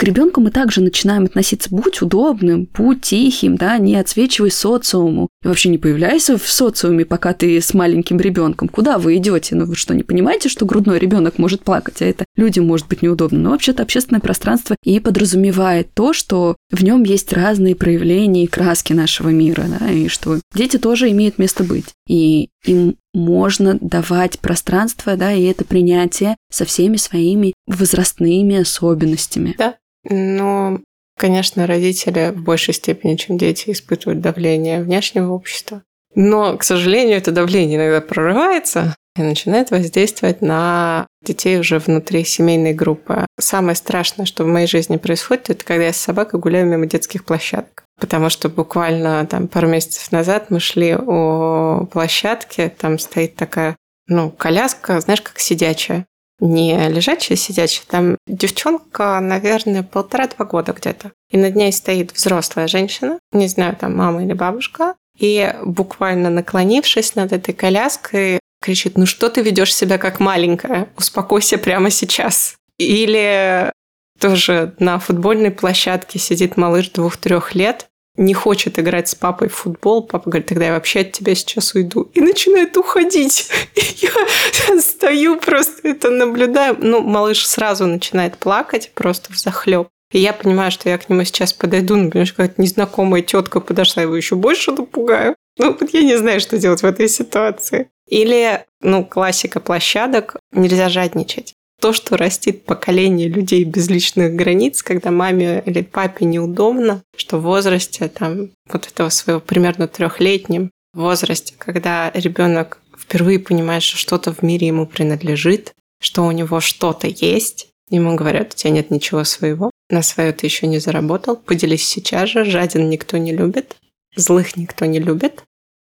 [0.00, 5.28] К ребенку мы также начинаем относиться будь удобным, будь тихим, да, не отсвечивай социуму.
[5.44, 8.68] И вообще не появляйся в социуме, пока ты с маленьким ребенком.
[8.68, 9.56] Куда вы идете?
[9.56, 13.02] Ну вы что, не понимаете, что грудной ребенок может плакать, а это людям может быть
[13.02, 13.40] неудобно?
[13.40, 18.94] Но вообще-то общественное пространство и подразумевает то, что в нем есть разные проявления и краски
[18.94, 21.88] нашего мира, да, и что дети тоже имеют место быть.
[22.08, 29.54] И им можно давать пространство, да, и это принятие со всеми своими возрастными особенностями.
[29.58, 30.80] Да, но
[31.20, 35.82] Конечно, родители в большей степени, чем дети, испытывают давление внешнего общества.
[36.14, 42.72] Но, к сожалению, это давление иногда прорывается и начинает воздействовать на детей уже внутри семейной
[42.72, 43.26] группы.
[43.38, 47.26] Самое страшное, что в моей жизни происходит, это когда я с собакой гуляю мимо детских
[47.26, 47.84] площадок.
[48.00, 54.30] Потому что буквально там пару месяцев назад мы шли у площадки, там стоит такая, ну,
[54.30, 56.06] коляска, знаешь, как сидячая.
[56.40, 57.84] Не лежачая, сидячая.
[57.86, 61.12] Там девчонка, наверное, полтора-два года где-то.
[61.30, 67.14] И над ней стоит взрослая женщина, не знаю, там мама или бабушка, и буквально наклонившись
[67.14, 70.88] над этой коляской, кричит, ну что ты ведешь себя как маленькая?
[70.96, 72.56] Успокойся прямо сейчас.
[72.78, 73.70] Или
[74.18, 80.02] тоже на футбольной площадке сидит малыш двух-трех лет, не хочет играть с папой в футбол.
[80.02, 82.10] Папа говорит, тогда я вообще от тебя сейчас уйду.
[82.14, 83.50] И начинает уходить.
[83.74, 86.76] И я стою просто это наблюдаю.
[86.78, 89.88] Ну, малыш сразу начинает плакать просто в захлеб.
[90.12, 94.16] И я понимаю, что я к нему сейчас подойду, например, какая-то незнакомая тетка подошла, его
[94.16, 95.36] еще больше напугаю.
[95.56, 97.90] Ну, вот я не знаю, что делать в этой ситуации.
[98.08, 101.54] Или, ну, классика площадок, нельзя жадничать.
[101.80, 107.42] То, что растит поколение людей без личных границ, когда маме или папе неудобно, что в
[107.42, 114.42] возрасте там вот этого своего примерно трехлетнем возрасте, когда ребенок впервые понимает, что что-то в
[114.42, 119.70] мире ему принадлежит, что у него что-то есть, ему говорят, у тебя нет ничего своего,
[119.88, 123.76] на свое ты еще не заработал, поделись сейчас же, жаден никто не любит,
[124.16, 125.42] злых никто не любит.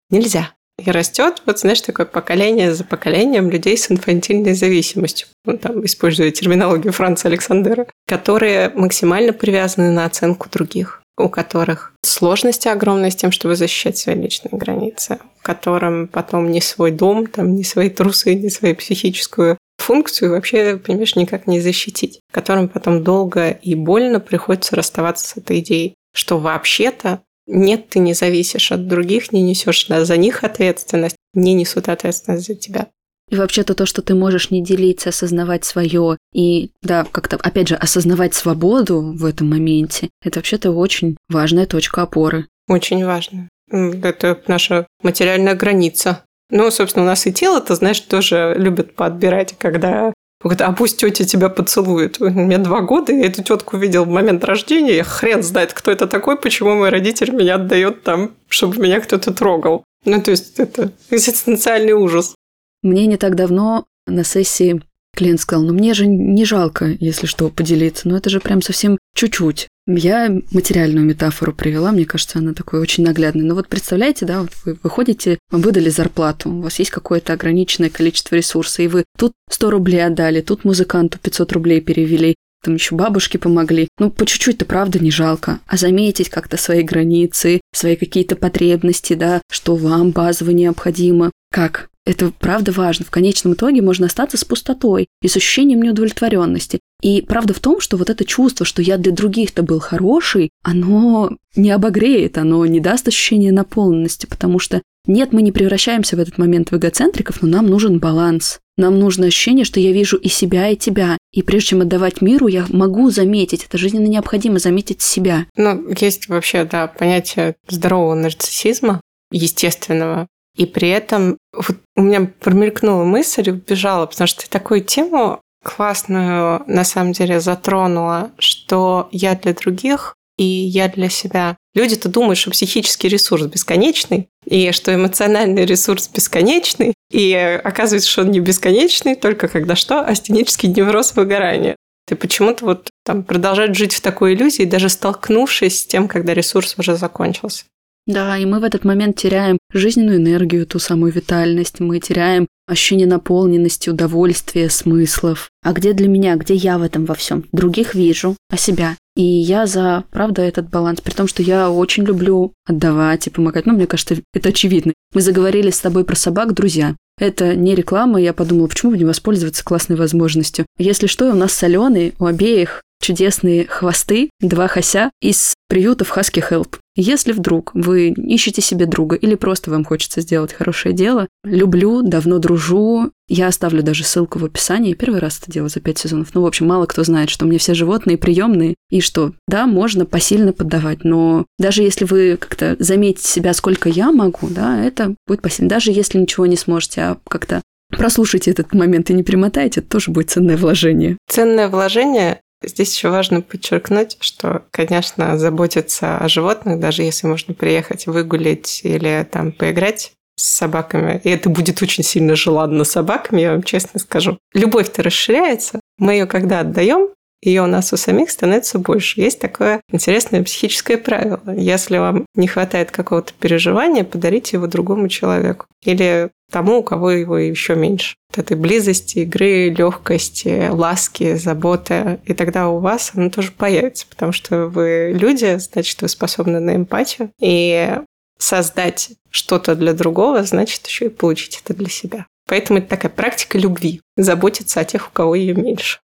[0.10, 0.54] Нельзя.
[0.84, 6.30] И растет, вот знаешь, такое поколение за поколением людей с инфантильной зависимостью, ну, там, используя
[6.30, 13.32] терминологию Франца Александера, которые максимально привязаны на оценку других, у которых сложности огромные с тем,
[13.32, 18.50] чтобы защищать свои личные границы, которым потом ни свой дом, там, ни свои трусы, ни
[18.50, 25.28] свою психическую функцию вообще, понимаешь, никак не защитить, которым потом долго и больно приходится расставаться
[25.28, 30.44] с этой идеей, что вообще-то нет, ты не зависишь от других, не несешь за них
[30.44, 32.88] ответственность, не несут ответственность за тебя.
[33.30, 37.76] И вообще-то то, что ты можешь не делиться, осознавать свое и, да, как-то, опять же,
[37.76, 42.48] осознавать свободу в этом моменте, это вообще-то очень важная точка опоры.
[42.70, 43.50] Очень важно.
[43.70, 46.24] Это наша материальная граница.
[46.50, 51.26] Ну, собственно, у нас и тело-то, знаешь, тоже любят подбирать, когда Говорит, а пусть тетя
[51.26, 52.20] тебя поцелует.
[52.20, 56.08] Меня два года, я эту тетку видел в момент рождения, я хрен знает, кто это
[56.08, 59.84] такой, почему мой родитель меня отдает там, чтобы меня кто-то трогал.
[60.06, 62.36] Ну, то есть это экзистенциальный ужас.
[62.84, 64.82] Мне не так давно на сессии
[65.18, 68.97] клиент сказал, ну мне же не жалко, если что, поделиться, но это же прям совсем
[69.18, 69.68] чуть-чуть.
[69.88, 73.44] Я материальную метафору привела, мне кажется, она такой очень наглядной.
[73.44, 77.90] Но вот представляете, да, вот вы выходите, вам выдали зарплату, у вас есть какое-то ограниченное
[77.90, 82.96] количество ресурсов, и вы тут 100 рублей отдали, тут музыканту 500 рублей перевели, там еще
[82.96, 83.88] бабушки помогли.
[83.98, 85.60] Ну, по чуть-чуть-то правда не жалко.
[85.68, 91.32] А заметить как-то свои границы, свои какие-то потребности, да, что вам базово необходимо.
[91.52, 91.90] Как?
[92.06, 93.06] Это правда важно.
[93.06, 96.80] В конечном итоге можно остаться с пустотой и с ощущением неудовлетворенности.
[97.02, 101.32] И правда в том, что вот это чувство, что я для других-то был хороший, оно
[101.56, 106.38] не обогреет, оно не даст ощущения наполненности, потому что нет, мы не превращаемся в этот
[106.38, 108.60] момент в эгоцентриков, но нам нужен баланс.
[108.78, 111.18] Нам нужно ощущение, что я вижу и себя, и тебя.
[111.32, 115.46] И прежде чем отдавать миру, я могу заметить, это жизненно необходимо заметить себя.
[115.56, 123.04] Ну, есть вообще, да, понятие здорового нарциссизма, естественного, и при этом вот у меня промелькнула
[123.04, 129.36] мысль и убежала, потому что ты такую тему классную на самом деле затронула, что я
[129.36, 131.58] для других и я для себя.
[131.76, 138.32] Люди-то думают, что психический ресурс бесконечный, и что эмоциональный ресурс бесконечный, и оказывается, что он
[138.32, 140.00] не бесконечный, только когда что?
[140.00, 141.76] Астенический невроз выгорания.
[142.08, 146.76] Ты почему-то вот там продолжать жить в такой иллюзии, даже столкнувшись с тем, когда ресурс
[146.78, 147.66] уже закончился.
[148.06, 153.08] Да, и мы в этот момент теряем жизненную энергию, ту самую витальность, мы теряем ощущение
[153.08, 155.50] наполненности, удовольствия, смыслов.
[155.64, 157.46] А где для меня, где я в этом во всем?
[157.52, 158.96] Других вижу, а себя.
[159.16, 163.66] И я за, правда, этот баланс, при том, что я очень люблю отдавать и помогать.
[163.66, 164.94] Ну, мне кажется, это очевидно.
[165.14, 166.96] Мы заговорили с тобой про собак, друзья.
[167.20, 170.68] Это не реклама, я подумала, почему бы не воспользоваться классной возможностью.
[170.78, 176.78] Если что, у нас соленый, у обеих чудесные хвосты, два хося из приютов Husky Help.
[177.00, 182.40] Если вдруг вы ищете себе друга или просто вам хочется сделать хорошее дело, люблю, давно
[182.40, 184.96] дружу, я оставлю даже ссылку в описании.
[184.96, 186.30] Первый раз это делаю за пять сезонов.
[186.34, 190.08] Ну, в общем, мало кто знает, что мне все животные приемные, и что, да, можно
[190.08, 195.42] посильно поддавать, но даже если вы как-то заметите себя, сколько я могу, да, это будет
[195.42, 195.70] посильно.
[195.70, 200.10] Даже если ничего не сможете, а как-то прослушайте этот момент и не примотайте, это тоже
[200.10, 201.18] будет ценное вложение.
[201.30, 208.08] Ценное вложение Здесь еще важно подчеркнуть, что, конечно, заботиться о животных, даже если можно приехать
[208.08, 213.64] выгулить или там поиграть с собаками, и это будет очень сильно желанно собаками, я вам
[213.64, 214.38] честно скажу.
[214.54, 215.80] Любовь-то расширяется.
[215.98, 217.10] Мы ее когда отдаем,
[217.42, 219.22] ее у нас у самих становится больше.
[219.22, 221.54] Есть такое интересное психическое правило.
[221.56, 225.66] Если вам не хватает какого-то переживания, подарите его другому человеку.
[225.84, 228.16] Или тому, у кого его еще меньше.
[228.30, 232.20] Вот этой близости, игры, легкости, ласки, заботы.
[232.26, 236.76] И тогда у вас оно тоже появится, потому что вы люди, значит, вы способны на
[236.76, 237.32] эмпатию.
[237.40, 237.98] И
[238.38, 242.28] создать что-то для другого, значит еще и получить это для себя.
[242.48, 244.02] Поэтому это такая практика любви.
[244.16, 246.00] Заботиться о тех, у кого ее меньше.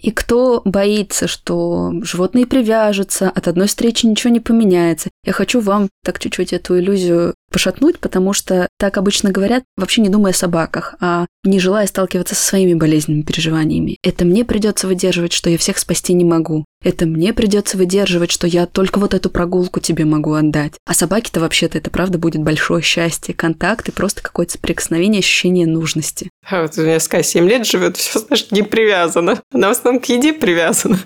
[0.00, 5.10] И кто боится, что животные привяжутся, от одной встречи ничего не поменяется.
[5.24, 10.08] Я хочу вам так чуть-чуть эту иллюзию пошатнуть, потому что так обычно говорят, вообще не
[10.08, 13.98] думая о собаках, а не желая сталкиваться со своими болезненными переживаниями.
[14.02, 16.64] Это мне придется выдерживать, что я всех спасти не могу.
[16.82, 20.74] Это мне придется выдерживать, что я только вот эту прогулку тебе могу отдать.
[20.86, 26.30] А собаке-то вообще-то это правда будет большое счастье, контакт и просто какое-то соприкосновение, ощущение нужности.
[26.48, 29.42] А вот у меня Ска 7 лет живет, все, значит, не привязана.
[29.52, 30.98] Она в основном к еде привязана.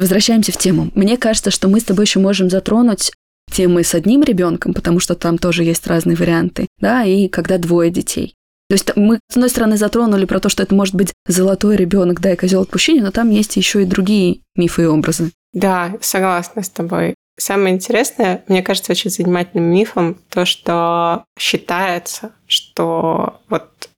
[0.00, 0.90] Возвращаемся в тему.
[0.94, 3.12] Мне кажется, что мы с тобой еще можем затронуть
[3.50, 7.90] темы с одним ребенком, потому что там тоже есть разные варианты, да, и когда двое
[7.90, 8.34] детей.
[8.68, 12.20] То есть мы, с одной стороны, затронули про то, что это может быть золотой ребенок,
[12.20, 15.32] да, и козел отпущения, но там есть еще и другие мифы и образы.
[15.52, 17.14] Да, согласна с тобой.
[17.36, 23.88] Самое интересное, мне кажется, очень занимательным мифом то, что считается, что вот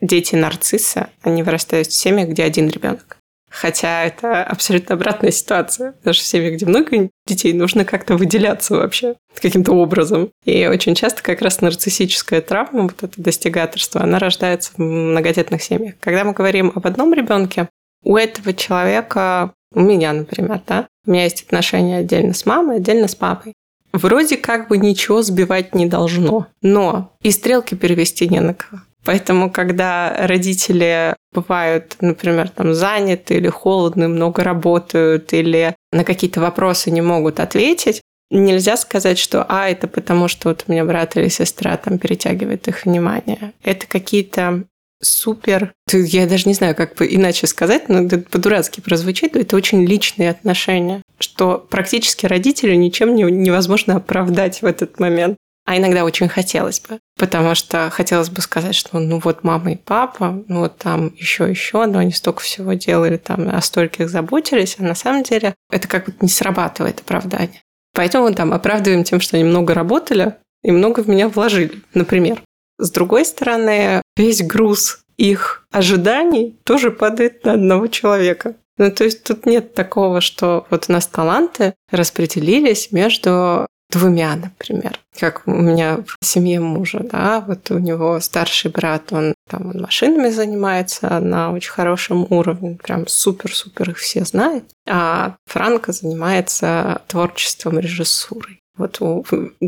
[0.00, 3.15] дети нарцисса, они вырастают в семьях, где один ребенок.
[3.58, 5.94] Хотя это абсолютно обратная ситуация.
[6.04, 10.30] Даже в семьях, где много детей, нужно как-то выделяться вообще каким-то образом.
[10.44, 15.94] И очень часто как раз нарциссическая травма, вот это достигаторство, она рождается в многодетных семьях.
[16.00, 17.70] Когда мы говорим об одном ребенке,
[18.04, 23.08] у этого человека, у меня, например, да, у меня есть отношения отдельно с мамой, отдельно
[23.08, 23.54] с папой.
[23.94, 28.82] Вроде как бы ничего сбивать не должно, но и стрелки перевести не на кого.
[29.06, 36.90] Поэтому, когда родители бывают, например, там заняты или холодны, много работают, или на какие-то вопросы
[36.90, 41.28] не могут ответить, нельзя сказать, что «а, это потому, что вот у меня брат или
[41.28, 43.52] сестра там перетягивает их внимание».
[43.62, 44.64] Это какие-то
[45.02, 45.72] супер...
[45.92, 49.84] Я даже не знаю, как бы иначе сказать, но это по-дурацки прозвучит, но это очень
[49.84, 55.36] личные отношения, что практически родителю ничем невозможно оправдать в этот момент.
[55.66, 59.76] А иногда очень хотелось бы, потому что хотелось бы сказать, что ну вот мама и
[59.76, 64.76] папа, ну вот там еще еще, но они столько всего делали, там о стольких заботились,
[64.78, 67.62] а на самом деле это как будто не срабатывает оправдание.
[67.94, 72.42] Поэтому там оправдываем тем, что они много работали и много в меня вложили, например.
[72.78, 78.54] С другой стороны, весь груз их ожиданий тоже падает на одного человека.
[78.78, 84.98] Ну, то есть тут нет такого, что вот у нас таланты распределились между двумя, например.
[85.18, 89.80] Как у меня в семье мужа, да, вот у него старший брат, он там он
[89.80, 94.64] машинами занимается на очень хорошем уровне, прям супер-супер их все знает.
[94.86, 98.60] А Франко занимается творчеством, режиссурой.
[98.76, 99.00] Вот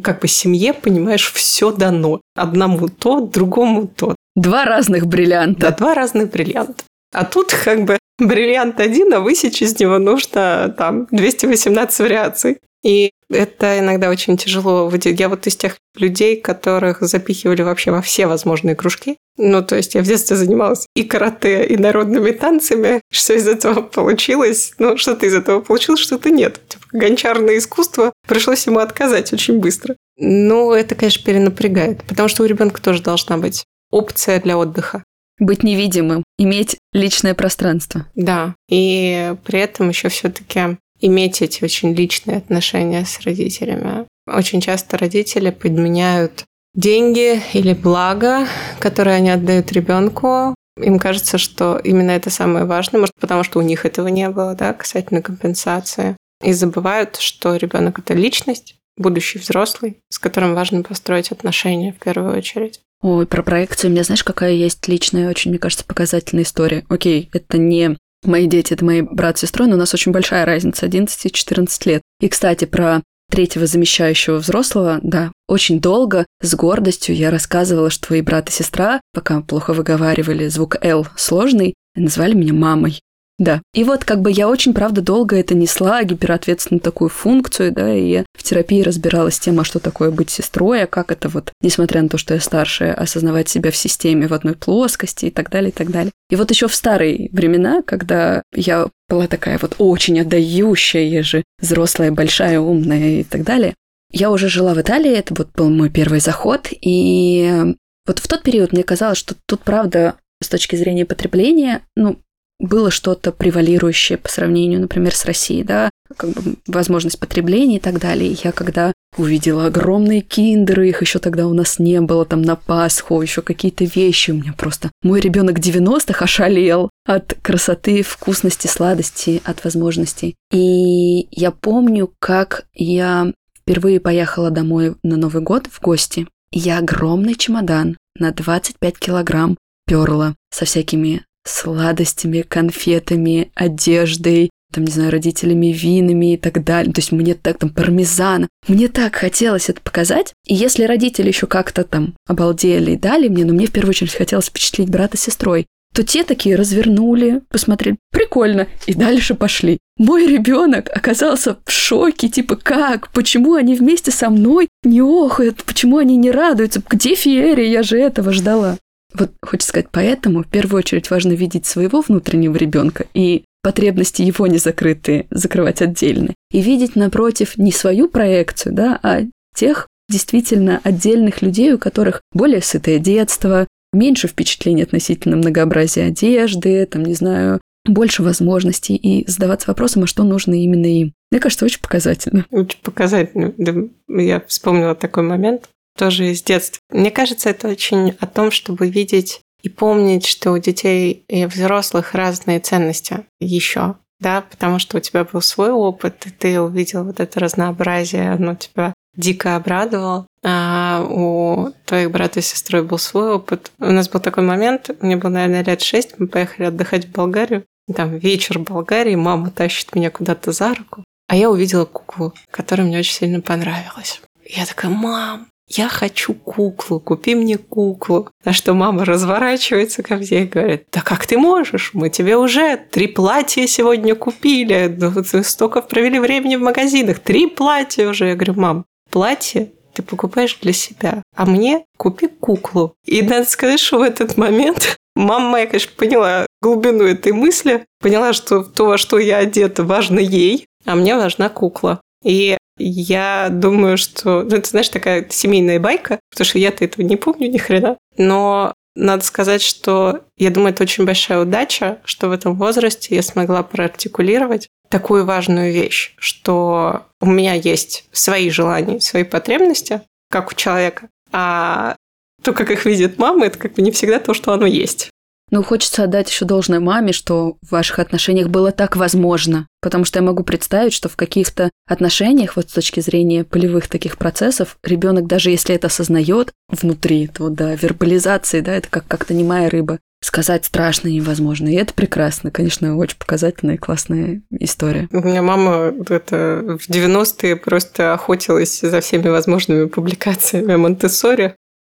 [0.03, 2.20] как бы семье, понимаешь, все дано.
[2.37, 4.14] Одному то, другому то.
[4.37, 5.61] Два разных бриллианта.
[5.61, 6.85] Да, два разных бриллианта.
[7.12, 12.59] А тут как бы бриллиант один, а высечь из него нужно там 218 вариаций.
[12.83, 14.91] И это иногда очень тяжело.
[15.05, 19.16] Я вот из тех людей, которых запихивали вообще во все возможные кружки.
[19.37, 23.01] Ну, то есть я в детстве занималась и карате, и народными танцами.
[23.11, 24.72] Что из этого получилось?
[24.79, 26.61] Ну, что-то из этого получилось, что-то нет.
[26.68, 29.97] Типа, гончарное искусство пришлось ему отказать очень быстро.
[30.16, 35.05] Ну, это, конечно, перенапрягает, потому что у ребенка тоже должна быть опция для отдыха.
[35.39, 38.07] Быть невидимым, иметь личное пространство.
[38.16, 44.07] Да, и при этом еще все-таки иметь эти очень личные отношения с родителями.
[44.27, 46.45] Очень часто родители подменяют
[46.75, 48.47] деньги или благо,
[48.79, 50.55] которые они отдают ребенку.
[50.81, 54.55] Им кажется, что именно это самое важное, может, потому что у них этого не было,
[54.55, 56.17] да, касательно компенсации.
[56.45, 62.37] И забывают, что ребенок это личность, будущий взрослый, с которым важно построить отношения в первую
[62.37, 62.81] очередь.
[63.01, 66.85] Ой, про проекцию у меня, знаешь, какая есть личная, очень, мне кажется, показательная история.
[66.89, 70.45] Окей, это не Мои дети— это мои брат с сестрой, но у нас очень большая
[70.45, 72.03] разница, 11 и 14 лет.
[72.21, 78.23] И, кстати, про третьего замещающего взрослого, да, очень долго, с гордостью я рассказывала, что твои
[78.23, 83.01] брат и сестра, пока плохо выговаривали звук «Л» сложный, называли меня мамой.
[83.39, 83.62] Да.
[83.72, 88.09] И вот как бы я очень, правда, долго это несла, гиперответственную такую функцию, да, и
[88.09, 91.53] я в терапии разбиралась с тем, а что такое быть сестрой, а как это вот,
[91.61, 95.51] несмотря на то, что я старшая, осознавать себя в системе в одной плоскости и так
[95.51, 96.11] далее, и так далее.
[96.30, 102.11] И вот еще в старые времена, когда я была такая вот очень отдающая, же взрослая,
[102.11, 103.74] большая, умная и так далее,
[104.11, 107.74] я уже жила в Италии, это вот был мой первый заход, и
[108.07, 112.18] вот в тот период мне казалось, что тут, правда, с точки зрения потребления, ну,
[112.59, 118.01] было что-то превалирующее по сравнению, например, с Россией, да, как бы возможность потребления и так
[118.01, 118.37] далее.
[118.43, 123.21] Я когда увидела огромные киндеры, их еще тогда у нас не было, там на Пасху,
[123.21, 124.91] еще какие-то вещи, у меня просто...
[125.03, 130.35] Мой ребенок 90-х ошалел от красоты, вкусности, сладости, от возможностей.
[130.53, 136.27] И я помню, как я впервые поехала домой на Новый год в гости.
[136.51, 139.57] Я огромный чемодан на 25 килограмм
[139.87, 146.93] перла со всякими сладостями, конфетами, одеждой, там, не знаю, родителями, винами и так далее.
[146.93, 148.49] То есть мне так там пармезана.
[148.67, 150.35] Мне так хотелось это показать.
[150.47, 154.15] И если родители еще как-то там обалдели и дали мне, но мне в первую очередь
[154.15, 159.79] хотелось впечатлить брата с сестрой, то те такие развернули, посмотрели, прикольно, и дальше пошли.
[159.97, 165.97] Мой ребенок оказался в шоке, типа, как, почему они вместе со мной не охают, почему
[165.97, 168.77] они не радуются, где феерия, я же этого ждала.
[169.15, 174.47] Вот хочется сказать, поэтому в первую очередь важно видеть своего внутреннего ребенка и потребности его
[174.47, 176.35] не закрытые, закрывать отдельно.
[176.51, 179.23] И видеть напротив не свою проекцию, да, а
[179.55, 187.05] тех действительно отдельных людей, у которых более сытое детство, меньше впечатлений относительно многообразия одежды, там,
[187.05, 191.13] не знаю, больше возможностей и задаваться вопросом, а что нужно именно им.
[191.31, 192.47] Мне кажется, очень показательно.
[192.51, 193.55] Очень показательно.
[193.57, 193.75] Да,
[194.09, 195.69] я вспомнила такой момент
[195.99, 196.81] тоже из детства.
[196.91, 202.15] Мне кажется, это очень о том, чтобы видеть и помнить, что у детей и взрослых
[202.15, 207.21] разные ценности еще, да, потому что у тебя был свой опыт, и ты увидел вот
[207.21, 210.27] это разнообразие, оно тебя дико обрадовало.
[210.45, 213.73] А у твоих брата и сестры был свой опыт.
[213.81, 217.65] У нас был такой момент, мне было, наверное, лет шесть, мы поехали отдыхать в Болгарию.
[217.95, 222.87] Там вечер в Болгарии, мама тащит меня куда-то за руку, а я увидела куклу, которая
[222.87, 224.21] мне очень сильно понравилась.
[224.45, 228.29] Я такая, мам, я хочу куклу, купи мне куклу.
[228.45, 231.91] На что мама разворачивается ко мне и говорит, да как ты можешь?
[231.93, 235.12] Мы тебе уже три платья сегодня купили, ну,
[235.43, 238.29] столько провели времени в магазинах, три платья уже.
[238.29, 242.95] Я говорю, мам, платье ты покупаешь для себя, а мне купи куклу.
[243.05, 248.33] И надо сказать, что в этот момент мама моя, конечно, поняла глубину этой мысли, поняла,
[248.33, 252.01] что то, во что я одета, важно ей, а мне важна кукла.
[252.25, 254.43] И я думаю, что...
[254.43, 257.97] Ну, это, знаешь, такая семейная байка, потому что я-то этого не помню ни хрена.
[258.16, 263.22] Но надо сказать, что я думаю, это очень большая удача, что в этом возрасте я
[263.22, 270.01] смогла проартикулировать такую важную вещь, что у меня есть свои желания, свои потребности,
[270.31, 271.97] как у человека, а
[272.43, 275.11] то, как их видит мама, это как бы не всегда то, что оно есть.
[275.51, 279.67] Ну, хочется отдать еще должное маме, что в ваших отношениях было так возможно.
[279.81, 284.19] Потому что я могу представить, что в каких-то отношениях, вот с точки зрения полевых таких
[284.19, 289.71] процессов, ребенок, даже если это осознает внутри, то да, вербализации, да, это как как-то немая
[289.71, 289.99] рыба.
[290.21, 291.69] Сказать страшно невозможно.
[291.69, 292.51] И это прекрасно.
[292.51, 295.09] Конечно, очень показательная и классная история.
[295.13, 301.09] У меня мама это в 90-е просто охотилась за всеми возможными публикациями о монте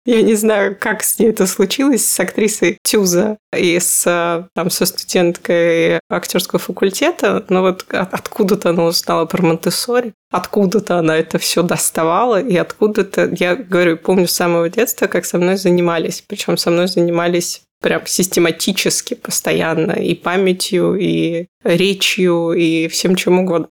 [0.07, 4.85] я не знаю, как с ней это случилось, с актрисой Тюза и с, там, со
[4.85, 9.69] студенткой актерского факультета, но вот откуда-то она узнала про монте
[10.31, 15.37] откуда-то она это все доставала, и откуда-то, я говорю, помню с самого детства, как со
[15.37, 16.23] мной занимались.
[16.25, 23.67] Причем со мной занимались прям систематически, постоянно, и памятью, и речью, и всем чем угодно.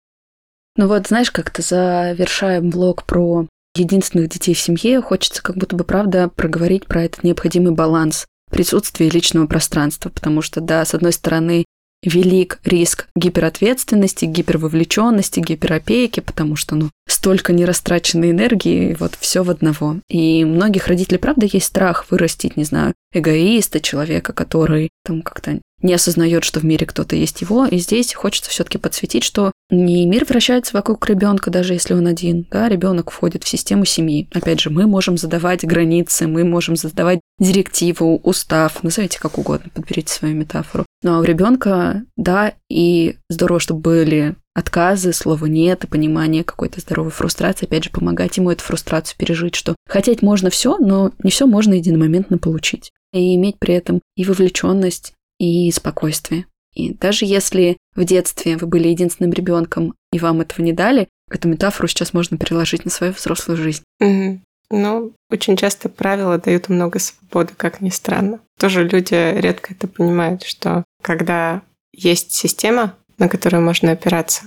[0.76, 3.46] Ну вот, знаешь, как-то завершаем блог про
[3.76, 9.10] единственных детей в семье, хочется как будто бы, правда, проговорить про этот необходимый баланс присутствия
[9.10, 11.66] личного пространства, потому что, да, с одной стороны,
[12.04, 19.98] велик риск гиперответственности, гипервовлеченности, гиперопейки, потому что, ну, столько нерастраченной энергии, вот все в одного.
[20.10, 25.94] И многих родителей, правда, есть страх вырастить, не знаю, эгоиста, человека, который там как-то не
[25.94, 27.66] осознает, что в мире кто-то есть его.
[27.66, 32.46] И здесь хочется все-таки подсветить, что не мир вращается вокруг ребенка, даже если он один.
[32.52, 34.30] Да, ребенок входит в систему семьи.
[34.34, 40.14] Опять же, мы можем задавать границы, мы можем задавать директиву, устав, назовите как угодно, подберите
[40.14, 40.86] свою метафору.
[41.02, 47.12] Но у ребенка, да, и здорово, чтобы были отказы, слова нет и понимание какой-то здоровой
[47.12, 51.48] фрустрации, опять же, помогать ему эту фрустрацию пережить, что хотеть можно все, но не все
[51.48, 52.92] можно единомоментно получить.
[53.12, 56.46] И иметь при этом и вовлеченность, и спокойствие.
[56.74, 61.48] И даже если в детстве вы были единственным ребенком и вам этого не дали, эту
[61.48, 63.84] метафору сейчас можно переложить на свою взрослую жизнь.
[64.00, 64.40] Угу.
[64.72, 68.40] Ну, очень часто правила дают много свободы, как ни странно.
[68.58, 71.62] Тоже люди редко это понимают, что когда
[71.94, 74.46] есть система, на которую можно опираться,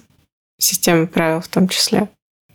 [0.58, 2.08] система правил в том числе,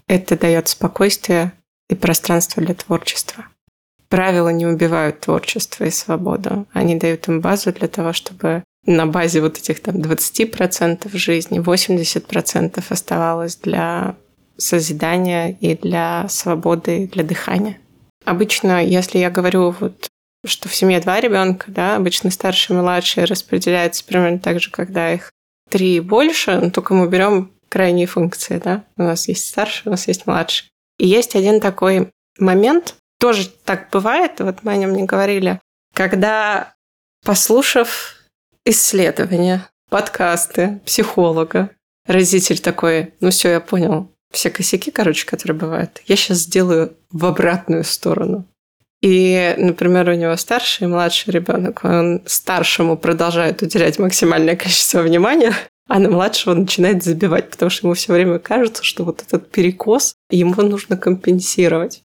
[0.08, 1.54] это дает спокойствие
[1.89, 3.46] и пространство для творчества.
[4.10, 6.68] Правила не убивают творчество и свободу.
[6.74, 12.84] Они дают им базу для того, чтобы на базе вот этих там 20% жизни 80%
[12.89, 14.15] оставалось для
[14.57, 17.77] созидания и для свободы, для дыхания.
[18.25, 20.07] Обычно, если я говорю вот
[20.45, 25.13] что в семье два ребенка, да, обычно старшие и младшие распределяются примерно так же, когда
[25.13, 25.32] их
[25.69, 28.84] три и больше, но только мы берем крайние функции, да.
[28.97, 30.67] У нас есть старший, у нас есть младший.
[30.97, 32.09] И есть один такой
[32.39, 35.59] момент, тоже так бывает, вот мы о нем не говорили,
[35.93, 36.73] когда,
[37.23, 38.15] послушав
[38.66, 41.72] исследования, подкасты психолога,
[42.05, 47.26] родитель такой, ну все, я понял, все косяки, короче, которые бывают, я сейчас сделаю в
[47.26, 48.45] обратную сторону.
[49.01, 55.53] И, например, у него старший и младший ребенок, он старшему продолжает уделять максимальное количество внимания,
[55.88, 60.16] а на младшего начинает забивать, потому что ему все время кажется, что вот этот перекос
[60.30, 62.03] ему нужно компенсировать.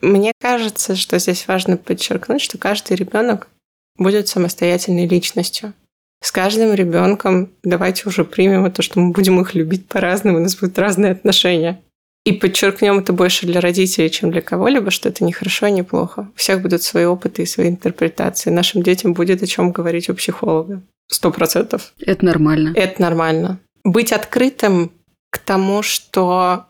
[0.00, 3.48] Мне кажется, что здесь важно подчеркнуть, что каждый ребенок
[3.98, 5.74] будет самостоятельной личностью.
[6.26, 10.56] С каждым ребенком давайте уже примем это, что мы будем их любить по-разному, у нас
[10.56, 11.80] будут разные отношения.
[12.24, 16.28] И подчеркнем это больше для родителей, чем для кого-либо, что это не хорошо, не плохо.
[16.34, 18.50] У всех будут свои опыты и свои интерпретации.
[18.50, 20.82] Нашим детям будет о чем говорить у психолога.
[21.06, 21.92] Сто процентов.
[22.00, 22.72] Это нормально.
[22.74, 23.60] Это нормально.
[23.84, 24.90] Быть открытым
[25.30, 26.64] к тому, что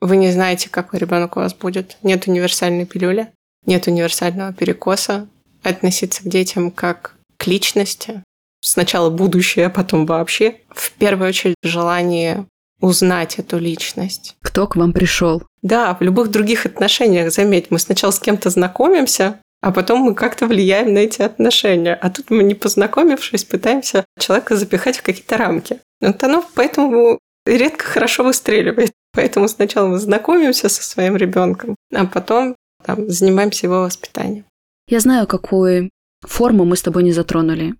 [0.00, 1.96] вы не знаете, какой ребенок у вас будет.
[2.04, 3.26] Нет универсальной пилюли,
[3.66, 5.26] нет универсального перекоса.
[5.64, 8.22] Относиться к детям как к личности,
[8.60, 10.56] сначала будущее, а потом вообще.
[10.70, 12.46] В первую очередь желание
[12.80, 14.36] узнать эту личность.
[14.42, 15.42] Кто к вам пришел?
[15.62, 20.46] Да, в любых других отношениях, заметь, мы сначала с кем-то знакомимся, а потом мы как-то
[20.46, 21.94] влияем на эти отношения.
[21.94, 25.80] А тут мы, не познакомившись, пытаемся человека запихать в какие-то рамки.
[26.00, 28.92] Вот оно поэтому редко хорошо выстреливает.
[29.12, 32.54] Поэтому сначала мы знакомимся со своим ребенком, а потом
[32.84, 34.44] там, занимаемся его воспитанием.
[34.88, 35.90] Я знаю, какую
[36.22, 37.74] форму мы с тобой не затронули.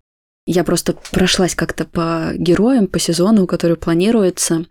[0.52, 4.66] Я просто прошлась как-то по героям, по сезону, который планируется.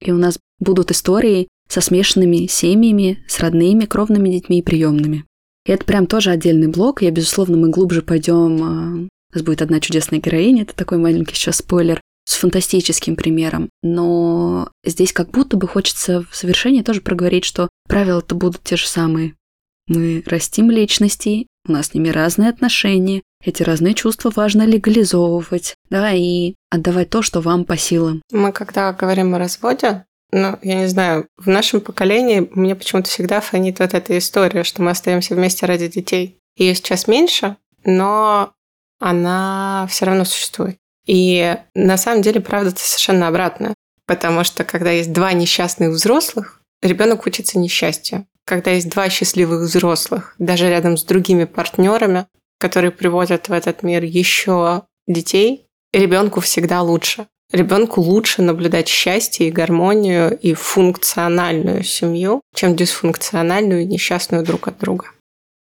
[0.00, 5.26] И у нас будут истории со смешанными семьями, с родными, кровными детьми и приемными.
[5.66, 7.02] И это прям тоже отдельный блок.
[7.02, 8.62] Я, безусловно, мы глубже пойдем.
[8.62, 13.68] А, у нас будет одна чудесная героиня, это такой маленький сейчас спойлер, с фантастическим примером.
[13.82, 18.88] Но здесь как будто бы хочется в завершении тоже проговорить, что правила-то будут те же
[18.88, 19.34] самые.
[19.88, 26.12] Мы растим личности, у нас с ними разные отношения, эти разные чувства важно легализовывать, да,
[26.12, 28.22] и отдавать то, что вам по силам.
[28.32, 33.40] Мы когда говорим о разводе, ну, я не знаю, в нашем поколении мне почему-то всегда
[33.40, 36.38] фонит вот эта история, что мы остаемся вместе ради детей.
[36.56, 38.52] Ее сейчас меньше, но
[38.98, 40.76] она все равно существует.
[41.06, 43.74] И на самом деле правда это совершенно обратно.
[44.06, 48.26] Потому что когда есть два несчастных взрослых, ребенок учится несчастью.
[48.48, 52.24] Когда есть два счастливых взрослых, даже рядом с другими партнерами,
[52.58, 57.26] которые приводят в этот мир еще детей, ребенку всегда лучше.
[57.52, 64.78] Ребенку лучше наблюдать счастье и гармонию и функциональную семью, чем дисфункциональную и несчастную друг от
[64.78, 65.10] друга.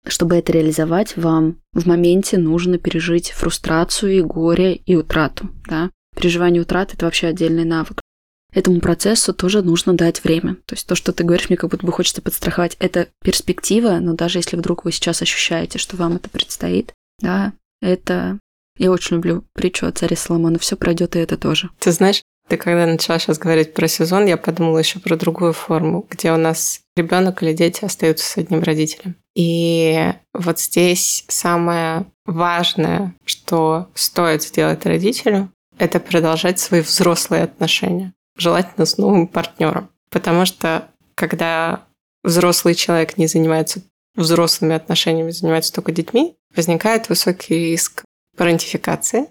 [0.07, 5.47] Чтобы это реализовать, вам в моменте нужно пережить фрустрацию и горе и утрату.
[5.67, 5.91] Да?
[6.15, 8.02] Переживание утраты– это вообще отдельный навык.
[8.53, 10.55] Этому процессу тоже нужно дать время.
[10.65, 14.13] То есть то, что ты говоришь, мне как будто бы хочется подстраховать, это перспектива, но
[14.13, 18.39] даже если вдруг вы сейчас ощущаете, что вам это предстоит, да, это
[18.77, 20.57] я очень люблю притчу о царе Соломона.
[20.59, 21.69] Все пройдет, и это тоже.
[21.79, 26.05] Ты знаешь, ты когда начала сейчас говорить про сезон, я подумала еще про другую форму,
[26.09, 29.15] где у нас ребенок или дети остаются с одним родителем.
[29.35, 38.85] И вот здесь самое важное, что стоит сделать родителю, это продолжать свои взрослые отношения, желательно
[38.85, 39.89] с новым партнером.
[40.09, 41.85] Потому что когда
[42.23, 43.81] взрослый человек не занимается
[44.15, 48.03] взрослыми отношениями, занимается только детьми, возникает высокий риск
[48.37, 49.27] парентификации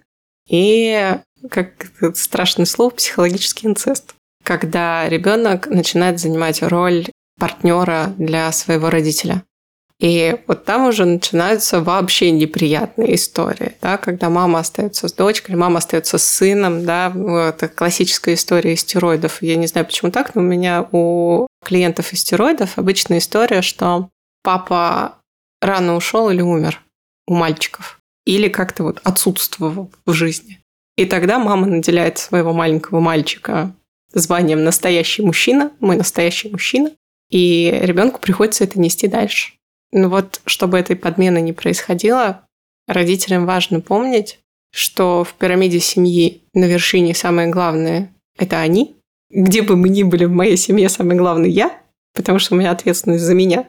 [0.48, 1.16] и,
[1.50, 4.14] как страшное слово, психологический инцест.
[4.44, 7.07] Когда ребенок начинает занимать роль
[7.38, 9.44] партнера для своего родителя.
[10.03, 15.78] И вот там уже начинаются вообще неприятные истории, да, когда мама остается с дочкой, мама
[15.78, 17.12] остается с сыном, да,
[17.48, 19.40] это классическая история стероидов.
[19.42, 24.09] Я не знаю, почему так, но у меня у клиентов стероидов обычная история, что
[24.42, 25.18] папа
[25.61, 26.82] рано ушел или умер
[27.28, 30.59] у мальчиков или как-то вот отсутствовал в жизни.
[30.96, 33.72] И тогда мама наделяет своего маленького мальчика
[34.12, 36.90] званием настоящий мужчина, мой настоящий мужчина,
[37.30, 39.53] и ребенку приходится это нести дальше.
[39.93, 42.47] Ну вот, чтобы этой подмены не происходило,
[42.88, 44.38] родителям важно помнить,
[44.72, 48.97] что в пирамиде семьи на вершине самое главное– это они.
[49.30, 51.78] Где бы мы ни были в моей семье, самое главное– я,
[52.14, 53.68] потому что у меня ответственность за меня.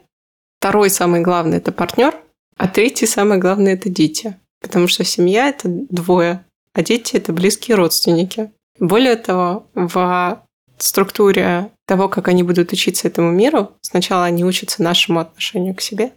[0.59, 2.15] Второй самый главный– это партнер,
[2.57, 4.37] а третий самое главное– это дети.
[4.61, 8.51] Потому что семья– это двое, а дети– это близкие родственники.
[8.79, 10.42] Более того, в
[10.81, 16.11] структуре того, как они будут учиться этому миру, сначала они учатся нашему отношению к себе,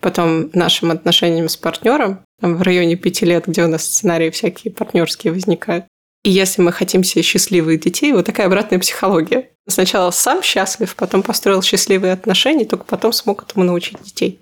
[0.00, 4.72] потом нашим отношениям с партнером, там, в районе пяти лет, где у нас сценарии всякие
[4.72, 5.84] партнерские возникают.
[6.24, 9.50] И если мы хотим себе счастливых детей, вот такая обратная психология.
[9.68, 14.40] Сначала сам счастлив, потом построил счастливые отношения, только потом смог этому научить детей.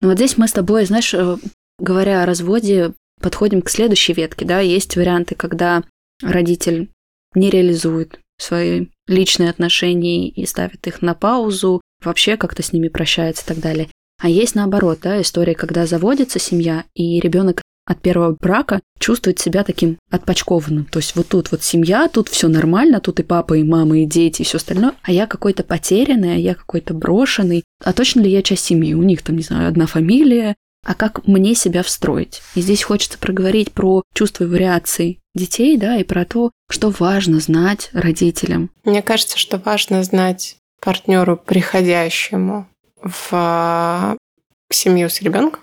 [0.00, 1.36] Вот здесь мы с тобой, знаешь, э,
[1.78, 5.84] говоря о разводе, подходим к следующей ветке, да, есть варианты, когда
[6.22, 6.88] родитель
[7.34, 13.44] не реализует свои личные отношения и ставит их на паузу, вообще как-то с ними прощается
[13.44, 13.88] и так далее.
[14.20, 19.64] А есть наоборот, да, история, когда заводится семья, и ребенок от первого брака чувствует себя
[19.64, 20.84] таким отпочкованным.
[20.84, 24.06] То есть вот тут вот семья, тут все нормально, тут и папа, и мама, и
[24.06, 27.64] дети, и все остальное, а я какой-то потерянный, а я какой-то брошенный.
[27.84, 28.94] А точно ли я часть семьи?
[28.94, 30.54] У них там, не знаю, одна фамилия,
[30.84, 32.42] а как мне себя встроить.
[32.54, 37.90] И здесь хочется проговорить про чувство вариаций детей, да, и про то, что важно знать
[37.92, 38.70] родителям.
[38.84, 42.68] Мне кажется, что важно знать партнеру приходящему
[43.02, 44.16] в
[44.70, 45.62] семью с ребенком,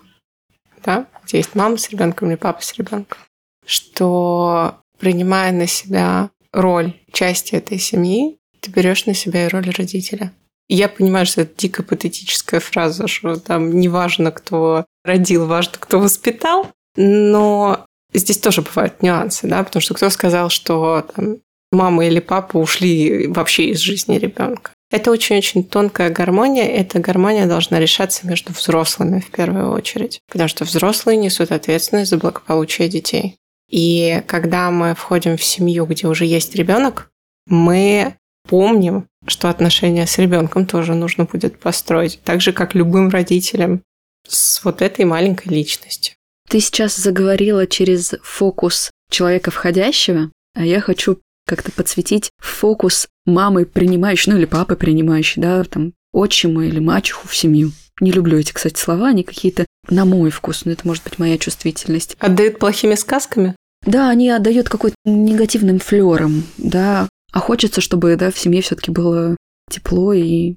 [0.83, 3.19] да, где есть мама с ребенком или папа с ребенком,
[3.65, 10.33] что принимая на себя роль части этой семьи, ты берешь на себя и роль родителя.
[10.67, 15.99] Я понимаю, что это дико патетическая фраза, что там не важно, кто родил, важно, кто
[15.99, 21.37] воспитал, но здесь тоже бывают нюансы, да, потому что кто сказал, что там,
[21.71, 24.71] мама или папа ушли вообще из жизни ребенка.
[24.91, 26.65] Это очень-очень тонкая гармония.
[26.65, 32.17] Эта гармония должна решаться между взрослыми в первую очередь, потому что взрослые несут ответственность за
[32.17, 33.37] благополучие детей.
[33.69, 37.11] И когда мы входим в семью, где уже есть ребенок,
[37.45, 38.15] мы
[38.47, 43.83] помним, что отношения с ребенком тоже нужно будет построить, так же, как любым родителям
[44.29, 46.15] с вот этой маленькой личностью.
[46.47, 54.31] Ты сейчас заговорила через фокус человека входящего, а я хочу как-то подсветить фокус мамы принимающей,
[54.31, 57.71] ну или папы принимающей, да, там, отчима или мачеху в семью.
[57.99, 61.37] Не люблю эти, кстати, слова, они какие-то на мой вкус, но это может быть моя
[61.37, 62.15] чувствительность.
[62.19, 63.55] Отдают плохими сказками?
[63.85, 69.35] Да, они отдают какой-то негативным флером, да, а хочется, чтобы да, в семье все-таки было
[69.69, 70.55] тепло и,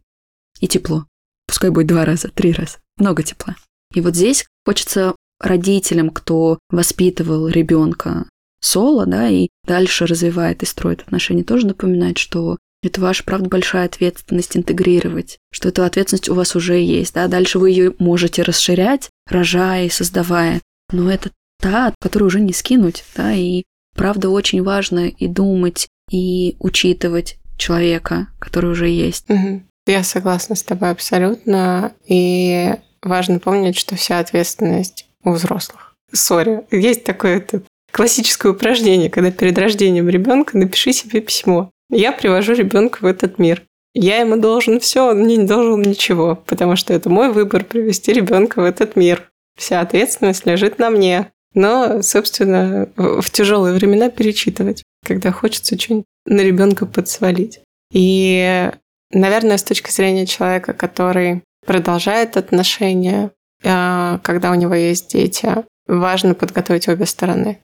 [0.61, 1.07] и тепло.
[1.47, 2.79] Пускай будет два раза, три раза.
[2.99, 3.57] Много тепла.
[3.95, 8.27] И вот здесь хочется родителям, кто воспитывал ребенка
[8.61, 13.87] соло, да, и дальше развивает и строит отношения, тоже напоминать, что это ваша, правда, большая
[13.87, 19.11] ответственность интегрировать, что эта ответственность у вас уже есть, да, дальше вы ее можете расширять,
[19.29, 20.61] рожая и создавая,
[20.93, 21.31] но это
[21.61, 23.65] та, которую уже не скинуть, да, и
[23.97, 29.29] правда очень важно и думать, и учитывать человека, который уже есть.
[29.31, 29.63] Угу.
[29.87, 31.93] Я согласна с тобой абсолютно.
[32.07, 35.97] И важно помнить, что вся ответственность у взрослых.
[36.13, 41.71] Сори, есть такое это классическое упражнение, когда перед рождением ребенка напиши себе письмо.
[41.91, 43.63] Я привожу ребенка в этот мир.
[43.95, 48.13] Я ему должен все, он мне не должен ничего, потому что это мой выбор привести
[48.13, 49.31] ребенка в этот мир.
[49.59, 51.31] Вся ответственность лежит на мне.
[51.55, 57.61] Но, собственно, в тяжелые времена перечитывать, когда хочется что-нибудь на ребенка подсвалить.
[57.93, 58.71] И,
[59.13, 63.31] наверное, с точки зрения человека, который продолжает отношения,
[63.65, 65.49] а, когда у него есть дети,
[65.87, 67.59] важно подготовить обе стороны.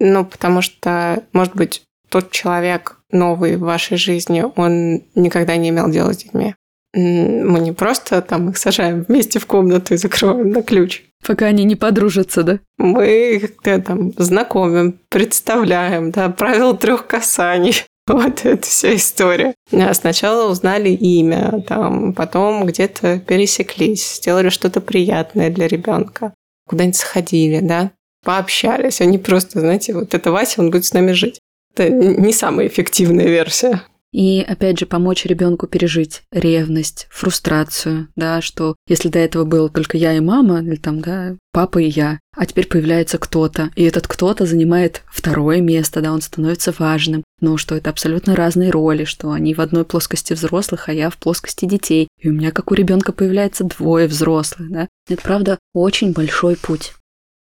[0.00, 5.88] Ну, потому что, может быть, тот человек новый в вашей жизни, он никогда не имел
[5.90, 6.54] дела с детьми.
[6.94, 11.04] Мы не просто там их сажаем вместе в комнату и закрываем на ключ.
[11.26, 12.58] Пока они не подружатся, да?
[12.76, 17.86] Мы их там знакомим, представляем, да, правил трех касаний.
[18.08, 19.54] Вот эта вся история.
[19.92, 26.34] Сначала узнали имя, там, потом где-то пересеклись, сделали что-то приятное для ребенка,
[26.66, 27.92] куда-нибудь сходили, да,
[28.24, 29.00] пообщались.
[29.00, 31.38] Они просто, знаете, вот это Вася, он будет с нами жить.
[31.74, 33.82] Это не самая эффективная версия.
[34.12, 39.96] И опять же помочь ребенку пережить ревность, фрустрацию, да, что если до этого было только
[39.96, 44.06] я и мама, или там, да, папа и я, а теперь появляется кто-то, и этот
[44.06, 49.32] кто-то занимает второе место, да, он становится важным, но что это абсолютно разные роли, что
[49.32, 52.74] они в одной плоскости взрослых, а я в плоскости детей, и у меня, как у
[52.74, 54.88] ребенка, появляется двое взрослых, да.
[55.08, 56.92] Это, правда, очень большой путь.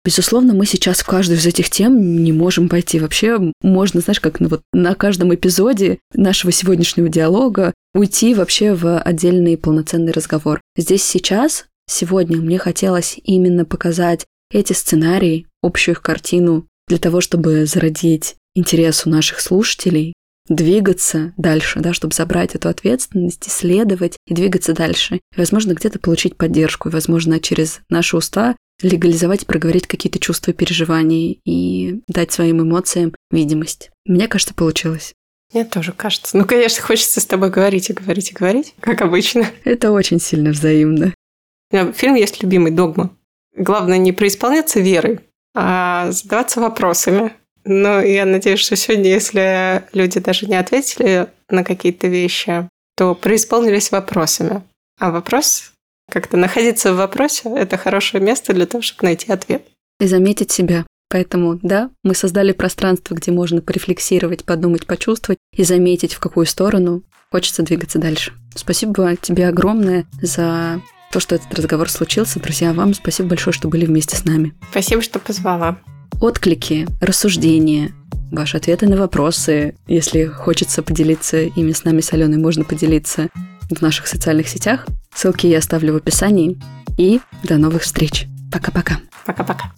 [0.04, 2.98] Безусловно, мы сейчас в каждую из этих тем не можем пойти.
[2.98, 8.98] Вообще можно, знаешь, как ну, вот на каждом эпизоде нашего сегодняшнего диалога уйти вообще в
[9.00, 10.62] отдельный полноценный разговор.
[10.76, 17.66] Здесь сейчас, сегодня мне хотелось именно показать эти сценарии, общую их картину, для того, чтобы
[17.66, 20.14] зародить интерес у наших слушателей,
[20.48, 25.16] двигаться дальше, да, чтобы забрать эту ответственность, исследовать и двигаться дальше.
[25.16, 30.52] И, возможно, где-то получить поддержку, и, возможно, через наши уста легализовать и проговорить какие-то чувства,
[30.52, 33.90] переживания и дать своим эмоциям видимость.
[34.04, 35.12] Мне кажется, получилось.
[35.52, 36.36] Мне тоже кажется.
[36.36, 39.50] Ну, конечно, хочется с тобой говорить и говорить и говорить, как обычно.
[39.64, 41.14] Это очень сильно взаимно.
[41.70, 43.11] У меня фильм есть любимый «Догма».
[43.56, 45.20] Главное не преисполняться верой,
[45.54, 47.32] а задаваться вопросами.
[47.64, 53.90] Но я надеюсь, что сегодня, если люди даже не ответили на какие-то вещи, то преисполнились
[53.90, 54.62] вопросами.
[54.98, 55.72] А вопрос,
[56.11, 59.66] как-то находиться в вопросе, это хорошее место для того, чтобы найти ответ.
[60.00, 60.86] И заметить себя.
[61.11, 67.02] Поэтому, да, мы создали пространство, где можно порефлексировать, подумать, почувствовать и заметить, в какую сторону
[67.30, 68.32] хочется двигаться дальше.
[68.54, 72.40] Спасибо тебе огромное за то, что этот разговор случился.
[72.40, 74.54] Друзья, вам спасибо большое, что были вместе с нами.
[74.70, 75.78] Спасибо, что позвала
[76.20, 77.92] отклики, рассуждения,
[78.30, 79.74] ваши ответы на вопросы.
[79.86, 83.28] Если хочется поделиться ими с нами с Аленой, можно поделиться
[83.70, 84.86] в наших социальных сетях.
[85.14, 86.60] Ссылки я оставлю в описании.
[86.96, 88.26] И до новых встреч.
[88.52, 88.98] Пока-пока.
[89.24, 89.72] Пока-пока.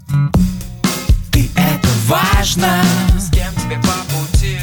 [1.30, 2.82] Ты это важно.
[3.18, 4.58] С кем тебе по пути?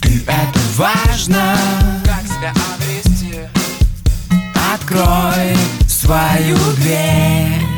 [0.00, 1.56] Ты это важно.
[2.04, 3.34] Как себя обрести?
[4.72, 5.56] Открой
[5.86, 7.71] свою дверь.